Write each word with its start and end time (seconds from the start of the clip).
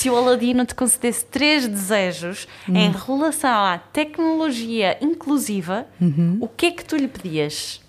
se 0.00 0.08
o 0.08 0.16
Aladino 0.16 0.64
te 0.64 0.74
concedesse 0.74 1.26
três 1.26 1.68
desejos 1.68 2.48
Hum. 2.66 2.74
em 2.74 2.90
relação 2.90 3.50
à 3.64 3.76
tecnologia 3.76 4.96
inclusiva, 5.04 5.86
Uhum. 6.00 6.38
o 6.40 6.48
que 6.48 6.66
é 6.66 6.70
que 6.70 6.82
tu 6.82 6.96
lhe 6.96 7.06
pedias? 7.06 7.82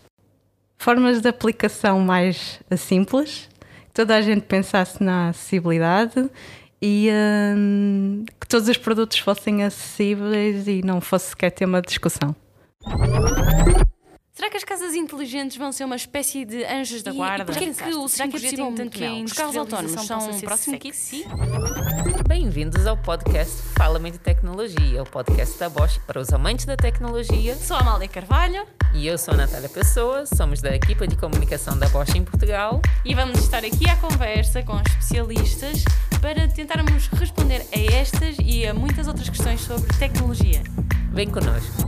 Formas 0.77 1.21
de 1.21 1.29
aplicação 1.29 2.01
mais 2.01 2.59
simples, 2.77 3.47
que 3.87 3.93
toda 3.93 4.13
a 4.17 4.21
gente 4.21 4.41
pensasse 4.41 5.01
na 5.01 5.29
acessibilidade 5.29 6.29
e 6.81 7.09
hum, 7.55 8.25
que 8.41 8.45
todos 8.47 8.67
os 8.67 8.75
produtos 8.77 9.19
fossem 9.19 9.63
acessíveis 9.63 10.67
e 10.67 10.81
não 10.83 10.99
fosse 10.99 11.29
sequer 11.29 11.51
tema 11.51 11.81
de 11.81 11.87
discussão. 11.87 12.35
Será 14.41 14.49
que 14.49 14.57
as 14.57 14.63
casas 14.63 14.95
inteligentes 14.95 15.55
vão 15.55 15.71
ser 15.71 15.83
uma 15.83 15.95
espécie 15.95 16.43
de 16.45 16.65
anjos 16.65 17.03
da 17.03 17.11
E- 17.11 17.15
guarda? 17.15 17.43
e 17.43 17.45
porquê 17.45 17.71
que 17.75 17.93
o 17.93 18.07
Será 18.07 18.27
que 18.27 18.37
é 18.37 18.39
5G 18.39 18.41
possível 18.41 18.65
tem 18.65 18.75
tanto 18.75 18.99
mel? 18.99 19.23
Os 19.23 19.31
Os 19.31 19.37
carros 19.37 19.55
autónomos 19.55 19.91
são 20.01 20.39
próximo 20.39 20.79
sexy? 20.81 21.17
kit? 21.17 21.27
Bem-vindos 22.27 22.87
ao 22.87 22.97
podcast 22.97 23.55
Fala-me 23.77 24.09
de 24.09 24.17
Tecnologia, 24.17 25.03
o 25.03 25.05
podcast 25.05 25.59
da 25.59 25.69
Bosch 25.69 25.99
para 26.07 26.19
os 26.19 26.33
amantes 26.33 26.65
da 26.65 26.75
tecnologia. 26.75 27.55
Sou 27.55 27.77
a 27.77 27.81
Amália 27.81 28.07
Carvalho 28.07 28.65
E 28.95 29.05
eu 29.05 29.15
sou 29.15 29.35
a 29.35 29.37
Natália 29.37 29.69
Pessoa, 29.69 30.25
somos 30.25 30.59
da 30.59 30.75
equipa 30.75 31.05
de 31.05 31.15
comunicação 31.15 31.77
da 31.77 31.87
Bosch 31.89 32.15
em 32.15 32.23
Portugal. 32.23 32.81
e 33.05 33.13
vamos 33.13 33.37
estar 33.37 33.63
aqui 33.63 33.87
à 33.87 33.95
conversa 33.97 34.63
com 34.63 34.81
especialistas 34.81 35.83
para 36.19 36.47
tentarmos 36.47 37.09
responder 37.09 37.63
a 37.71 37.93
estas 37.93 38.37
e 38.43 38.65
a 38.65 38.73
muitas 38.73 39.07
outras 39.07 39.29
questões 39.29 39.61
sobre 39.61 39.95
tecnologia. 39.99 40.63
Vem 41.13 41.29
connosco. 41.29 41.83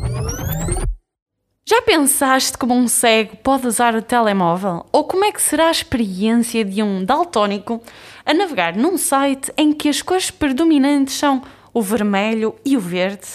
Já 1.73 1.81
pensaste 1.81 2.55
como 2.55 2.75
um 2.75 2.87
cego 2.87 3.35
pode 3.37 3.65
usar 3.65 3.95
o 3.95 4.01
telemóvel? 4.03 4.85
Ou 4.91 5.05
como 5.05 5.25
é 5.25 5.31
que 5.31 5.41
será 5.41 5.69
a 5.69 5.71
experiência 5.71 6.63
de 6.63 6.83
um 6.83 7.03
daltónico 7.03 7.81
a 8.23 8.31
navegar 8.31 8.75
num 8.75 8.95
site 8.95 9.51
em 9.57 9.73
que 9.73 9.89
as 9.89 9.99
cores 9.99 10.29
predominantes 10.29 11.15
são 11.15 11.41
o 11.73 11.81
vermelho 11.81 12.53
e 12.63 12.77
o 12.77 12.79
verde? 12.79 13.25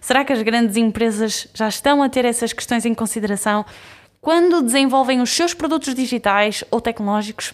Será 0.00 0.24
que 0.24 0.32
as 0.32 0.40
grandes 0.40 0.78
empresas 0.78 1.48
já 1.52 1.68
estão 1.68 2.02
a 2.02 2.08
ter 2.08 2.24
essas 2.24 2.50
questões 2.54 2.86
em 2.86 2.94
consideração 2.94 3.62
quando 4.22 4.62
desenvolvem 4.62 5.20
os 5.20 5.28
seus 5.28 5.52
produtos 5.52 5.94
digitais 5.94 6.64
ou 6.70 6.80
tecnológicos? 6.80 7.52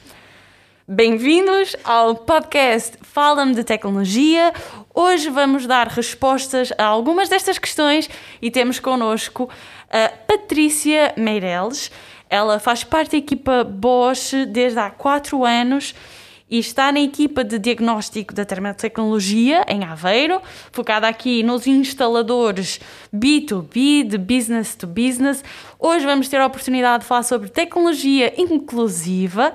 Bem-vindos 0.94 1.74
ao 1.84 2.14
podcast 2.14 2.98
Fala-me 3.00 3.54
de 3.54 3.64
Tecnologia. 3.64 4.52
Hoje 4.94 5.30
vamos 5.30 5.66
dar 5.66 5.88
respostas 5.88 6.70
a 6.76 6.84
algumas 6.84 7.30
destas 7.30 7.58
questões 7.58 8.10
e 8.42 8.50
temos 8.50 8.78
connosco 8.78 9.48
a 9.90 10.10
Patrícia 10.10 11.14
Meireles. 11.16 11.90
Ela 12.28 12.60
faz 12.60 12.84
parte 12.84 13.12
da 13.12 13.16
equipa 13.16 13.64
Bosch 13.64 14.34
desde 14.46 14.80
há 14.80 14.90
4 14.90 15.42
anos 15.46 15.94
e 16.50 16.58
está 16.58 16.92
na 16.92 17.00
equipa 17.00 17.42
de 17.42 17.58
diagnóstico 17.58 18.34
da 18.34 18.44
termotecnologia 18.44 19.64
em 19.68 19.84
Aveiro, 19.84 20.42
focada 20.72 21.08
aqui 21.08 21.42
nos 21.42 21.66
instaladores 21.66 22.78
B2B, 23.10 24.06
de 24.06 24.18
business 24.18 24.74
to 24.74 24.86
business. 24.86 25.42
Hoje 25.78 26.04
vamos 26.04 26.28
ter 26.28 26.38
a 26.38 26.46
oportunidade 26.46 27.04
de 27.04 27.08
falar 27.08 27.22
sobre 27.22 27.48
tecnologia 27.48 28.34
inclusiva. 28.36 29.54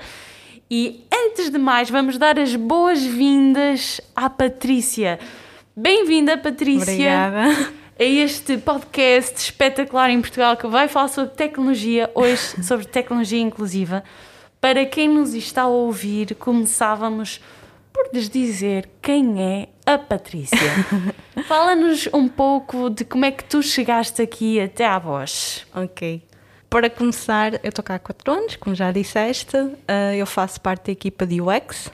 E 0.69 1.06
antes 1.25 1.49
de 1.49 1.57
mais, 1.57 1.89
vamos 1.89 2.17
dar 2.17 2.37
as 2.37 2.55
boas-vindas 2.55 3.99
à 4.15 4.29
Patrícia. 4.29 5.19
Bem-vinda, 5.75 6.37
Patrícia, 6.37 6.93
Obrigada. 6.93 7.73
a 7.99 8.03
este 8.03 8.57
podcast 8.57 9.35
espetacular 9.39 10.11
em 10.11 10.21
Portugal 10.21 10.55
que 10.55 10.67
vai 10.67 10.87
falar 10.87 11.07
sobre 11.07 11.33
tecnologia, 11.35 12.11
hoje 12.13 12.61
sobre 12.63 12.85
tecnologia 12.85 13.41
inclusiva. 13.41 14.03
Para 14.61 14.85
quem 14.85 15.09
nos 15.09 15.33
está 15.33 15.63
a 15.63 15.67
ouvir, 15.67 16.35
começávamos 16.35 17.41
por 17.91 18.09
lhes 18.13 18.29
dizer 18.29 18.87
quem 19.01 19.41
é 19.41 19.69
a 19.85 19.97
Patrícia. 19.97 20.57
Fala-nos 21.47 22.07
um 22.13 22.27
pouco 22.27 22.91
de 22.91 23.03
como 23.03 23.25
é 23.25 23.31
que 23.31 23.43
tu 23.43 23.63
chegaste 23.63 24.21
aqui 24.21 24.59
até 24.59 24.85
à 24.85 24.99
Bosch. 24.99 25.65
Ok. 25.73 26.26
Para 26.69 26.89
começar, 26.89 27.53
eu 27.63 27.69
estou 27.69 27.83
cá 27.83 27.95
há 27.95 27.99
4 27.99 28.31
anos, 28.31 28.55
como 28.57 28.75
já 28.75 28.91
disseste, 28.91 29.55
uh, 29.55 30.13
eu 30.17 30.25
faço 30.25 30.59
parte 30.59 30.87
da 30.87 30.91
equipa 30.91 31.25
de 31.25 31.39
UX. 31.41 31.89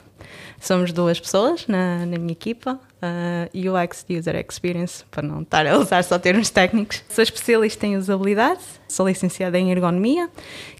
Somos 0.60 0.92
duas 0.92 1.20
pessoas 1.20 1.66
na, 1.68 2.04
na 2.06 2.18
minha 2.18 2.32
equipa, 2.32 2.80
uh, 3.00 3.72
UX 3.72 4.04
User 4.10 4.34
Experience, 4.36 5.04
para 5.10 5.22
não 5.22 5.42
estar 5.42 5.64
a 5.64 5.78
usar 5.78 6.02
só 6.02 6.18
termos 6.18 6.50
técnicos. 6.50 7.04
Sou 7.08 7.22
especialista 7.22 7.86
em 7.86 7.96
usabilidade, 7.96 8.62
sou 8.88 9.06
licenciada 9.06 9.58
em 9.58 9.70
ergonomia, 9.70 10.28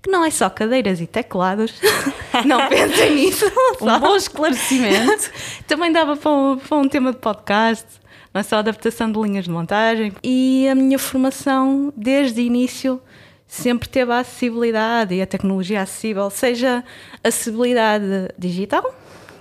que 0.02 0.10
não 0.10 0.24
é 0.24 0.30
só 0.30 0.50
cadeiras 0.50 1.00
e 1.00 1.06
teclados, 1.06 1.72
não 2.44 2.68
pensem 2.68 3.14
nisso. 3.14 3.44
Um 3.80 3.86
só. 3.86 3.98
bom 3.98 4.16
esclarecimento. 4.16 5.30
Também 5.68 5.92
dava 5.92 6.16
para 6.16 6.30
um, 6.30 6.56
para 6.56 6.76
um 6.78 6.88
tema 6.88 7.12
de 7.12 7.18
podcast, 7.18 7.86
não 8.32 8.40
é 8.40 8.42
só 8.42 8.56
adaptação 8.56 9.10
de 9.10 9.20
linhas 9.20 9.44
de 9.44 9.50
montagem. 9.50 10.12
E 10.22 10.66
a 10.68 10.74
minha 10.74 10.98
formação, 10.98 11.92
desde 11.96 12.40
o 12.40 12.44
início, 12.44 13.00
sempre 13.46 13.88
teve 13.88 14.12
a 14.12 14.18
acessibilidade 14.18 15.14
e 15.14 15.22
a 15.22 15.26
tecnologia 15.26 15.82
acessível, 15.82 16.28
seja 16.30 16.84
acessibilidade 17.22 18.28
digital, 18.38 18.94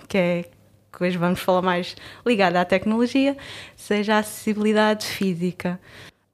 que 0.07 0.17
é 0.17 0.45
que 0.91 1.03
hoje 1.03 1.17
vamos 1.17 1.39
falar 1.39 1.61
mais 1.61 1.95
ligada 2.25 2.61
à 2.61 2.65
tecnologia, 2.65 3.35
seja 3.75 4.15
a 4.15 4.19
acessibilidade 4.19 5.05
física. 5.05 5.79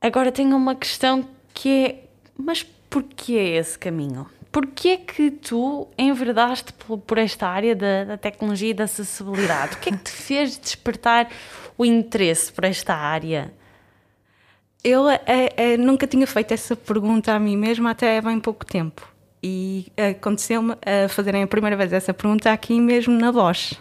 Agora 0.02 0.32
tenho 0.32 0.56
uma 0.56 0.76
questão 0.76 1.28
que 1.54 1.86
é: 1.86 2.04
mas 2.38 2.64
porquê 2.90 3.34
esse 3.34 3.78
caminho? 3.80 4.28
Porquê 4.52 4.98
que 4.98 5.30
tu 5.30 5.88
enverdaste 5.98 6.74
por 6.74 7.18
esta 7.18 7.48
área 7.48 7.76
da, 7.76 8.04
da 8.04 8.18
tecnologia 8.18 8.72
e 8.72 8.74
da 8.74 8.86
acessibilidade? 8.86 9.76
O 9.76 9.80
que 9.80 9.90
é 9.90 9.92
que 9.92 10.04
te 10.04 10.12
fez 10.12 10.58
despertar 10.58 11.30
o 11.78 11.86
interesse 11.86 12.52
por 12.52 12.64
esta 12.64 12.96
área? 12.96 13.54
Eu 14.84 15.10
é, 15.10 15.20
é, 15.26 15.78
nunca 15.78 16.08
tinha 16.08 16.26
feito 16.26 16.54
essa 16.54 16.76
pergunta 16.76 17.34
a 17.34 17.40
mim 17.40 17.58
mesma 17.58 17.92
até 17.92 18.18
há 18.18 18.22
bem 18.22 18.40
pouco 18.40 18.66
tempo. 18.66 19.08
E 19.44 19.92
aconteceu-me 19.98 20.74
a 20.86 21.10
fazerem 21.10 21.44
a 21.44 21.48
primeira 21.48 21.76
vez 21.76 21.92
essa 21.92 22.14
pergunta 22.14 22.52
aqui 22.52 22.80
mesmo 22.80 23.18
na 23.18 23.32
Bosch. 23.32 23.74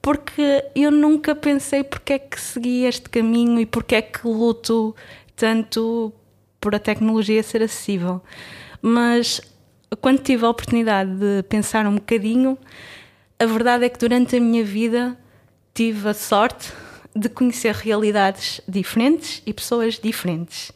Porque 0.00 0.64
eu 0.74 0.90
nunca 0.90 1.34
pensei 1.34 1.82
porque 1.84 2.14
é 2.14 2.18
que 2.18 2.40
segui 2.40 2.84
este 2.84 3.08
caminho 3.08 3.60
e 3.60 3.66
porque 3.66 3.96
é 3.96 4.02
que 4.02 4.26
luto 4.26 4.94
tanto 5.34 6.12
por 6.60 6.74
a 6.74 6.78
tecnologia 6.78 7.42
ser 7.42 7.62
acessível. 7.62 8.22
Mas 8.80 9.40
quando 10.00 10.20
tive 10.20 10.44
a 10.44 10.50
oportunidade 10.50 11.10
de 11.16 11.42
pensar 11.44 11.86
um 11.86 11.96
bocadinho, 11.96 12.56
a 13.38 13.46
verdade 13.46 13.84
é 13.84 13.88
que 13.88 13.98
durante 13.98 14.36
a 14.36 14.40
minha 14.40 14.64
vida 14.64 15.18
tive 15.74 16.08
a 16.08 16.14
sorte 16.14 16.72
de 17.14 17.28
conhecer 17.28 17.74
realidades 17.74 18.60
diferentes 18.66 19.42
e 19.46 19.52
pessoas 19.52 19.98
diferentes. 19.98 20.70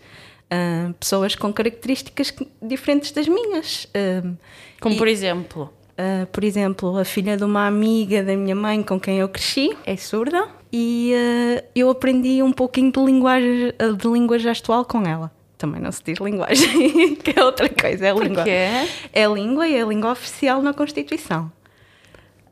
Uh, 0.46 0.92
pessoas 0.94 1.34
com 1.34 1.52
características 1.52 2.32
diferentes 2.62 3.10
das 3.10 3.26
minhas. 3.26 3.84
Uh, 3.86 4.36
Como 4.80 4.94
e, 4.94 4.98
por 4.98 5.08
exemplo? 5.08 5.72
Uh, 5.92 6.26
por 6.26 6.44
exemplo, 6.44 6.96
a 6.98 7.04
filha 7.04 7.36
de 7.36 7.42
uma 7.42 7.66
amiga 7.66 8.22
da 8.22 8.36
minha 8.36 8.54
mãe 8.54 8.82
com 8.82 9.00
quem 9.00 9.18
eu 9.18 9.28
cresci 9.28 9.76
é 9.84 9.96
surda 9.96 10.48
e 10.72 11.12
eu 11.74 11.88
aprendi 11.88 12.42
um 12.42 12.52
pouquinho 12.52 12.92
de 12.92 13.00
linguagem, 13.00 13.72
de 13.96 14.08
língua 14.08 14.38
gestual 14.38 14.84
com 14.84 15.02
ela. 15.02 15.32
Também 15.56 15.80
não 15.80 15.90
se 15.90 16.02
diz 16.04 16.18
linguagem, 16.18 17.16
que 17.16 17.38
é 17.38 17.42
outra 17.42 17.68
coisa, 17.68 18.06
é 18.06 18.12
língua. 18.12 18.44
Porquê? 18.44 18.88
É 19.10 19.26
língua 19.26 19.66
e 19.66 19.74
é 19.74 19.82
a 19.82 19.86
língua 19.86 20.12
oficial 20.12 20.60
na 20.60 20.74
Constituição. 20.74 21.50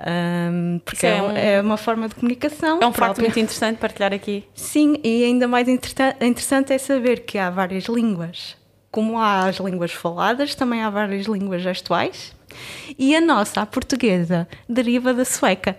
Um, 0.00 0.81
porque 0.84 1.06
é, 1.06 1.16
é, 1.16 1.22
um, 1.22 1.31
é, 1.37 1.60
uma 1.60 1.77
forma 1.77 2.09
de 2.09 2.15
comunicação. 2.15 2.78
É 2.81 2.87
um 2.87 2.93
facto 2.93 3.21
muito 3.21 3.38
interessante 3.38 3.78
partilhar 3.78 4.12
aqui. 4.12 4.44
Sim, 4.55 4.99
e 5.03 5.25
ainda 5.25 5.47
mais 5.47 5.69
interessante 5.69 6.72
é 6.72 6.78
saber 6.78 7.21
que 7.21 7.38
há 7.38 7.50
várias 7.50 7.84
línguas. 7.84 8.56
Como 8.91 9.19
há 9.19 9.47
as 9.47 9.56
línguas 9.56 9.93
faladas, 9.93 10.54
também 10.54 10.83
há 10.83 10.91
várias 10.91 11.27
línguas 11.27 11.62
gestuais. 11.62 12.34
E 12.99 13.15
a 13.16 13.21
nossa, 13.21 13.60
a 13.60 13.66
portuguesa, 13.66 14.47
deriva 14.69 15.12
da 15.12 15.25
sueca. 15.25 15.77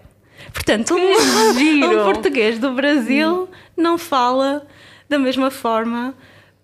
Portanto, 0.54 0.96
um, 0.96 2.02
um 2.02 2.04
português 2.04 2.59
do 2.59 2.72
Brasil 2.74 3.44
hum. 3.44 3.48
não 3.78 3.98
fala 3.98 4.66
da 5.07 5.18
mesma 5.18 5.50
forma 5.50 6.13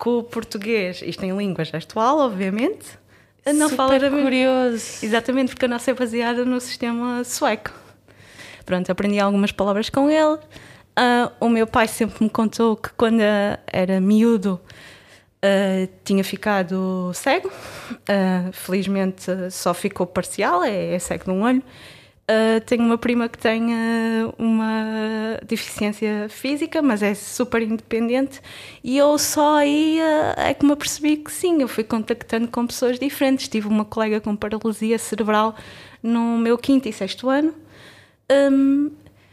que 0.02 0.10
o 0.10 0.24
português, 0.24 1.02
isto 1.06 1.24
em 1.24 1.36
língua 1.38 1.64
gestual, 1.64 2.18
obviamente, 2.20 3.00
não 3.46 3.70
Super 3.70 3.76
fala 3.76 4.00
da 4.00 4.10
curioso. 4.10 5.04
Exatamente, 5.04 5.50
porque 5.50 5.66
a 5.66 5.68
nossa 5.68 5.92
é 5.92 5.94
baseada 5.94 6.46
no 6.46 6.60
sistema 6.60 7.24
sueco. 7.24 7.72
Pronto, 8.66 8.92
aprendi 8.92 9.20
algumas 9.20 9.52
palavras 9.52 9.90
com 9.90 10.10
ele. 10.10 10.40
Uh, 10.92 11.32
o 11.40 11.50
meu 11.50 11.66
pai 11.66 11.88
sempre 11.88 12.24
me 12.24 12.30
contou 12.30 12.76
que 12.76 12.90
quando 12.90 13.22
era 13.66 14.00
miúdo 14.00 14.60
uh, 15.44 15.90
tinha 16.04 16.24
ficado 16.24 17.12
cego. 17.14 17.48
Uh, 17.48 18.52
felizmente 18.52 19.32
só 19.50 19.74
ficou 19.74 20.06
parcial, 20.06 20.64
é, 20.64 20.94
é 20.94 21.00
cego 21.00 21.26
de 21.26 21.32
um 21.32 21.44
olho. 21.44 21.64
Uh, 22.30 22.62
tenho 22.62 22.84
uma 22.84 22.98
prima 22.98 23.28
que 23.28 23.38
tem 23.38 23.74
uh, 23.74 24.34
uma 24.38 25.38
deficiência 25.44 26.28
física, 26.30 26.82
mas 26.82 27.04
é 27.04 27.14
super 27.14 27.62
independente, 27.62 28.40
e 28.82 28.98
eu 28.98 29.18
só 29.18 29.56
aí 29.58 30.00
uh, 30.00 30.40
é 30.40 30.54
que 30.54 30.66
me 30.66 30.72
apercebi 30.72 31.18
que 31.18 31.32
sim, 31.32 31.62
eu 31.62 31.68
fui 31.68 31.84
contactando 31.84 32.48
com 32.48 32.66
pessoas 32.66 32.98
diferentes. 32.98 33.50
Tive 33.50 33.68
uma 33.68 33.84
colega 33.84 34.22
com 34.22 34.36
paralisia 34.36 34.98
cerebral 34.98 35.56
no 36.02 36.38
meu 36.38 36.58
quinto 36.58 36.88
e 36.88 36.94
sexto 36.94 37.30
ano, 37.30 37.54
um, 38.32 38.92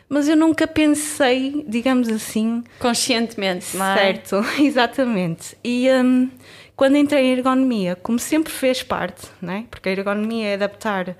mas 0.08 0.28
eu 0.28 0.36
nunca 0.36 0.66
pensei, 0.66 1.64
digamos 1.68 2.08
assim. 2.08 2.64
Conscientemente, 2.80 3.76
não 3.76 3.86
é? 3.86 3.96
Certo, 3.96 4.36
exatamente. 4.58 5.56
E 5.62 5.88
um, 5.90 6.30
quando 6.74 6.96
entrei 6.96 7.26
em 7.26 7.32
ergonomia, 7.32 7.94
como 7.96 8.18
sempre 8.18 8.52
fez 8.52 8.82
parte, 8.82 9.28
não 9.40 9.52
é? 9.52 9.64
porque 9.70 9.88
a 9.88 9.92
ergonomia 9.92 10.48
é 10.48 10.54
adaptar 10.54 11.16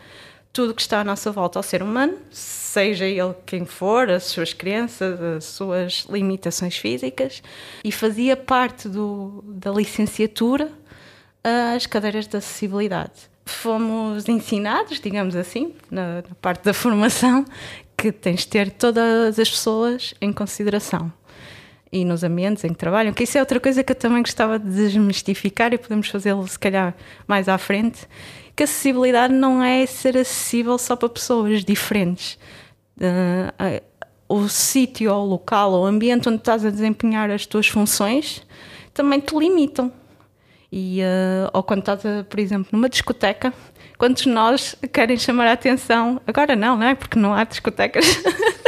tudo 0.53 0.75
que 0.75 0.81
está 0.81 1.01
à 1.01 1.05
nossa 1.05 1.31
volta 1.31 1.59
ao 1.59 1.63
ser 1.63 1.83
humano, 1.83 2.19
seja 2.31 3.05
ele 3.05 3.35
quem 3.47 3.65
for, 3.65 4.11
as 4.11 4.25
suas 4.25 4.53
crenças, 4.53 5.21
as 5.21 5.45
suas 5.45 6.07
limitações 6.11 6.77
físicas, 6.77 7.43
e 7.85 7.93
fazia 7.93 8.37
parte 8.37 8.89
do, 8.89 9.45
da 9.47 9.71
licenciatura 9.71 10.71
as 11.77 11.87
cadeiras 11.87 12.27
de 12.27 12.37
acessibilidade. 12.37 13.13
Fomos 13.47 14.29
ensinados, 14.29 15.01
digamos 15.01 15.35
assim, 15.35 15.75
na, 15.91 16.17
na 16.17 16.35
parte 16.41 16.65
da 16.65 16.75
formação, 16.75 17.45
que 17.97 18.13
tens 18.13 18.41
de 18.41 18.49
ter 18.49 18.71
todas 18.71 19.39
as 19.39 19.51
pessoas 19.51 20.15
em 20.21 20.33
consideração 20.33 21.13
e 21.91 22.05
nos 22.05 22.23
ambientes 22.23 22.63
em 22.65 22.69
que 22.69 22.75
trabalham, 22.75 23.15
que 23.15 23.25
isso 23.25 23.39
é 23.39 23.41
outra 23.41 23.59
coisa 23.59 23.83
que 23.83 23.93
eu 23.93 23.97
também 23.97 24.23
gostava 24.23 24.59
de 24.59 24.71
desmistificar 24.71 25.73
e 25.73 25.79
podemos 25.79 26.09
fazê-lo 26.09 26.47
se 26.47 26.59
calhar 26.59 26.95
mais 27.27 27.49
à 27.49 27.57
frente, 27.57 28.07
que 28.59 28.65
acessibilidade 28.65 29.33
não 29.33 29.63
é 29.63 29.87
ser 29.87 30.19
acessível 30.19 30.77
só 30.79 30.97
para 30.97 31.09
pessoas 31.09 31.65
diferentes. 31.65 32.37
Uh, 32.97 33.81
o 34.29 34.49
sítio 34.49 35.15
ou 35.15 35.23
o 35.23 35.27
local 35.29 35.71
ou 35.71 35.85
o 35.85 35.87
ambiente 35.87 36.29
onde 36.29 36.39
estás 36.39 36.67
a 36.67 36.71
desempenhar 36.71 37.31
as 37.31 37.47
tuas 37.47 37.69
funções 37.69 38.45
também 38.93 39.21
te 39.21 39.33
limitam. 39.39 39.93
E, 40.73 41.01
uh, 41.03 41.51
ou 41.53 41.63
quando 41.63 41.81
estás, 41.81 42.05
a, 42.05 42.25
por 42.25 42.41
exemplo, 42.41 42.71
numa 42.73 42.89
discoteca, 42.89 43.55
quantos 43.97 44.25
de 44.25 44.29
nós 44.29 44.75
querem 44.93 45.17
chamar 45.17 45.47
a 45.47 45.53
atenção? 45.53 46.21
Agora 46.27 46.57
não, 46.57 46.77
não 46.77 46.87
é? 46.89 46.97
Porque 46.97 47.17
não 47.17 47.33
há 47.33 47.45
discotecas. 47.45 48.05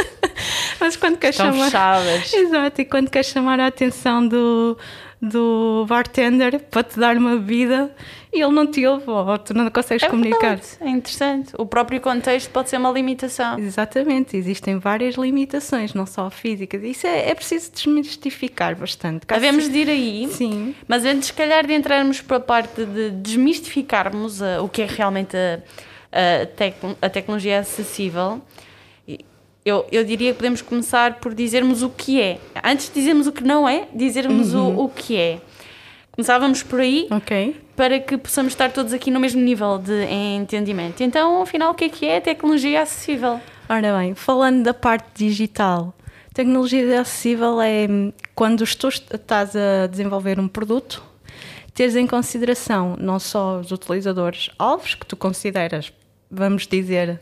Mas 0.79 0.95
quando 0.95 1.17
queres 1.17 1.35
chamar. 1.35 1.65
fechadas. 1.65 2.33
Exato, 2.33 2.79
e 2.79 2.85
quando 2.85 3.09
queres 3.09 3.27
chamar 3.27 3.59
a 3.59 3.67
atenção 3.67 4.25
do, 4.25 4.77
do 5.21 5.85
bartender 5.87 6.59
para 6.59 6.83
te 6.83 6.99
dar 6.99 7.15
uma 7.15 7.35
bebida 7.37 7.93
e 8.33 8.41
ele 8.41 8.51
não 8.51 8.65
te 8.65 8.85
ouve 8.87 9.07
ou 9.07 9.37
tu 9.37 9.53
não 9.53 9.69
consegues 9.69 10.01
É 10.03 10.09
comunicar. 10.09 10.39
verdade, 10.55 10.67
é 10.81 10.89
interessante. 10.89 11.53
O 11.57 11.65
próprio 11.65 12.01
contexto 12.01 12.49
pode 12.49 12.69
ser 12.71 12.77
uma 12.77 12.89
limitação. 12.89 13.59
Exatamente, 13.59 14.35
existem 14.35 14.79
várias 14.79 15.15
limitações, 15.15 15.93
não 15.93 16.05
só 16.07 16.29
físicas. 16.31 16.81
Isso 16.83 17.05
é, 17.05 17.29
é 17.29 17.35
preciso 17.35 17.71
desmistificar 17.71 18.75
bastante. 18.75 19.25
Caso 19.27 19.37
Havemos 19.37 19.69
de 19.69 19.77
ir 19.77 19.89
aí, 19.89 20.27
Sim, 20.31 20.73
mas 20.87 21.05
antes, 21.05 21.27
se 21.27 21.33
calhar, 21.33 21.67
de 21.67 21.73
entrarmos 21.73 22.19
para 22.21 22.37
a 22.37 22.39
parte 22.39 22.83
de 22.85 23.11
desmistificarmos 23.11 24.41
uh, 24.41 24.63
o 24.63 24.67
que 24.69 24.81
é 24.81 24.85
realmente 24.85 25.35
a, 25.37 25.59
a, 26.41 26.45
tec- 26.47 26.97
a 27.01 27.09
tecnologia 27.09 27.59
acessível, 27.59 28.41
eu, 29.65 29.85
eu 29.91 30.03
diria 30.03 30.31
que 30.31 30.37
podemos 30.37 30.61
começar 30.61 31.15
por 31.19 31.33
dizermos 31.33 31.81
o 31.83 31.89
que 31.89 32.19
é. 32.21 32.39
Antes 32.63 32.87
de 32.87 32.93
dizermos 32.95 33.27
o 33.27 33.31
que 33.31 33.43
não 33.43 33.67
é, 33.67 33.87
dizermos 33.93 34.53
Uhum. 34.53 34.77
o, 34.77 34.83
o 34.85 34.89
que 34.89 35.15
é. 35.17 35.39
Começávamos 36.11 36.61
por 36.61 36.79
aí 36.81 37.07
ok. 37.09 37.55
para 37.75 37.99
que 37.99 38.17
possamos 38.17 38.51
estar 38.53 38.71
todos 38.71 38.91
aqui 38.91 39.09
no 39.09 39.19
mesmo 39.19 39.41
nível 39.41 39.77
de 39.77 40.03
entendimento. 40.05 41.01
Então, 41.01 41.41
afinal, 41.41 41.71
o 41.71 41.73
que 41.75 41.85
é 41.85 41.89
que 41.89 42.05
é 42.05 42.17
a 42.17 42.21
tecnologia 42.21 42.81
acessível? 42.81 43.39
Ora 43.69 43.97
bem, 43.97 44.13
falando 44.13 44.63
da 44.63 44.73
parte 44.73 45.07
digital, 45.15 45.93
tecnologia 46.33 46.99
acessível 46.99 47.61
é 47.61 47.87
quando 48.35 48.65
tu 48.75 48.87
est- 48.89 49.13
estás 49.13 49.55
a 49.55 49.87
desenvolver 49.87 50.37
um 50.37 50.49
produto, 50.49 51.01
teres 51.73 51.95
em 51.95 52.05
consideração 52.05 52.97
não 52.99 53.17
só 53.17 53.59
os 53.61 53.71
utilizadores 53.71 54.49
alvos, 54.59 54.95
que 54.95 55.05
tu 55.05 55.15
consideras, 55.15 55.93
vamos 56.29 56.67
dizer, 56.67 57.21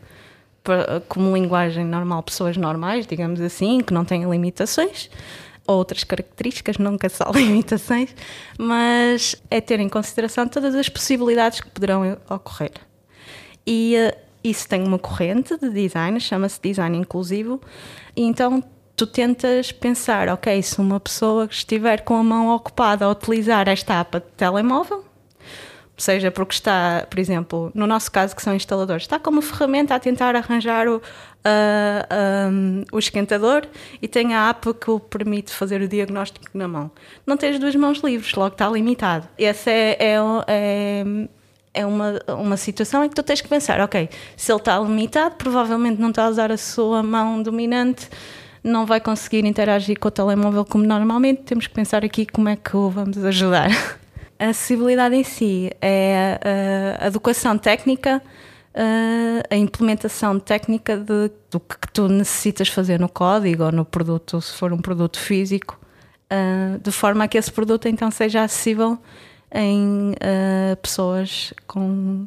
como 1.08 1.34
linguagem 1.34 1.86
normal, 1.86 2.24
pessoas 2.24 2.58
normais, 2.58 3.06
digamos 3.06 3.42
assim, 3.42 3.82
que 3.82 3.94
não 3.94 4.06
têm 4.06 4.30
limitações, 4.30 5.10
ou 5.68 5.78
outras 5.78 6.04
características, 6.04 6.78
nunca 6.78 7.08
só 7.10 7.30
limitações, 7.34 8.16
mas 8.58 9.36
é 9.50 9.62
ter 9.62 9.80
em 9.80 9.90
consideração 9.90 10.48
todas 10.48 10.74
as 10.74 10.90
possibilidades 10.90 11.62
que 11.62 11.70
poderão 11.70 12.18
ocorrer. 12.30 12.72
E 13.66 13.96
eh, 13.96 14.18
isso 14.44 14.68
tem 14.68 14.84
uma 14.84 14.98
corrente 14.98 15.58
de 15.58 15.70
design, 15.70 16.20
chama-se 16.20 16.60
design 16.62 16.98
inclusivo, 16.98 17.62
e 18.16 18.24
então 18.24 18.64
tu 18.96 19.06
tentas 19.06 19.72
pensar, 19.72 20.28
ok, 20.28 20.62
se 20.62 20.82
uma 20.82 21.00
pessoa 21.00 21.48
estiver 21.50 22.02
com 22.02 22.16
a 22.16 22.24
mão 22.24 22.50
ocupada 22.50 23.06
a 23.06 23.10
utilizar 23.10 23.70
esta 23.70 24.00
app 24.00 24.20
de 24.20 24.26
telemóvel, 24.36 25.06
seja 26.02 26.32
porque 26.32 26.54
está, 26.54 27.06
por 27.10 27.20
exemplo, 27.20 27.72
no 27.74 27.86
nosso 27.86 28.12
caso 28.12 28.36
que 28.36 28.42
são 28.42 28.56
instaladores, 28.56 29.04
está 29.04 29.20
como 29.20 29.42
ferramenta 29.42 29.94
a 29.94 30.00
tentar 30.00 30.36
arranjar 30.36 30.88
o, 30.88 31.02
ah, 31.44 32.08
ah, 32.10 32.50
o 32.92 33.00
esquentador 33.00 33.66
e 34.02 34.08
tem 34.08 34.34
a 34.34 34.50
app 34.50 34.74
que 34.74 34.90
o 34.90 35.00
permite 35.00 35.52
fazer 35.52 35.82
o 35.82 35.88
diagnóstico 35.88 36.46
na 36.54 36.68
mão. 36.68 36.92
Não 37.26 37.38
tens 37.38 37.60
duas 37.60 37.76
mãos 37.76 38.00
livres, 38.00 38.34
logo 38.34 38.54
está 38.54 38.68
limitado. 38.70 39.28
Essa 39.38 39.70
é, 39.72 39.98
é, 40.00 40.16
é, 40.48 41.06
é 41.74 41.86
uma, 41.86 42.20
uma 42.28 42.58
situação 42.58 43.04
em 43.04 43.10
que 43.10 43.16
tu 43.16 43.24
tens 43.24 43.42
que 43.42 43.48
pensar, 43.48 43.80
ok, 43.82 44.10
se 44.36 44.52
ele 44.52 44.60
está 44.60 44.80
limitado, 44.80 45.36
provavelmente 45.36 46.00
não 46.00 46.10
está 46.10 46.26
a 46.26 46.30
usar 46.30 46.52
a 46.52 46.58
sua 46.58 47.04
mão 47.04 47.42
dominante, 47.42 48.10
não 48.64 48.86
vai 48.86 49.00
conseguir 49.00 49.46
interagir 49.46 49.98
com 50.00 50.08
o 50.08 50.12
telemóvel 50.12 50.66
como 50.66 50.84
normalmente, 50.84 51.44
temos 51.44 51.68
que 51.68 51.74
pensar 51.74 52.04
aqui 52.04 52.26
como 52.26 52.50
é 52.50 52.56
que 52.56 52.76
o 52.76 52.90
vamos 52.90 53.18
ajudar. 53.24 53.70
A 54.40 54.48
acessibilidade 54.48 55.16
em 55.16 55.24
si 55.24 55.70
é 55.82 56.40
a, 57.02 57.08
educação 57.08 57.58
técnica, 57.58 58.22
a, 59.50 59.56
implementação 59.56 60.40
técnica 60.40 60.96
de, 60.96 61.30
do 61.52 61.60
que 61.60 61.92
tu 61.94 62.08
necessitas 62.08 62.70
fazer 62.70 63.00
no 63.00 63.10
código 63.10 63.66
ou 63.66 63.72
no 63.72 63.84
produto, 63.84 64.42
se 64.42 64.54
for 64.54 64.72
um 64.72 64.78
produto 64.78 65.20
físico, 65.20 65.78
de 66.82 66.92
forma 66.92 67.26
a 67.26 67.28
que 67.28 67.38
esse 67.38 67.52
produto 67.52 67.88
então 67.88 68.10
seja 68.12 68.44
acessível 68.44 68.98
em 69.52 70.14
pessoas 70.82 71.54
com 71.68 72.26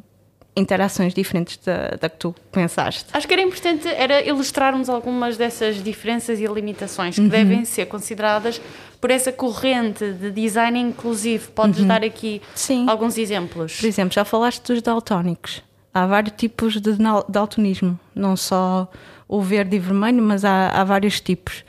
interações 0.55 1.13
diferentes 1.13 1.57
da, 1.57 1.95
da 1.99 2.09
que 2.09 2.17
tu 2.17 2.35
pensaste. 2.51 3.05
Acho 3.11 3.27
que 3.27 3.33
era 3.33 3.41
importante 3.41 3.87
era 3.87 4.21
ilustrarmos 4.21 4.89
algumas 4.89 5.35
dessas 5.37 5.83
diferenças 5.83 6.39
e 6.39 6.45
limitações 6.45 7.15
que 7.15 7.21
Uhum. 7.21 7.27
devem 7.29 7.65
ser 7.65 7.87
consideradas 7.87 8.61
por 9.03 9.11
essa 9.11 9.33
corrente 9.33 10.13
de 10.13 10.31
design 10.31 10.79
inclusivo. 10.79 11.51
Podes 11.51 11.83
dar 11.83 12.05
aqui 12.05 12.35
Uhum. 12.41 12.51
Sim. 12.55 12.89
alguns 12.89 13.17
exemplos? 13.17 13.75
Por 13.75 13.85
exemplo, 13.85 14.13
já 14.13 14.23
falaste 14.23 14.65
dos 14.65 14.81
daltónicos. 14.81 15.61
Há 15.93 16.07
vários 16.07 16.33
tipos 16.37 16.79
de 16.79 16.91
daltonismo, 17.27 17.99
não 18.15 18.37
só 18.37 18.89
o 19.27 19.41
verde 19.41 19.75
e 19.75 19.79
vermelho, 19.79 20.23
mas 20.23 20.45
há, 20.45 20.69
há 20.69 20.85
vários 20.85 21.19
tipos. 21.19 21.65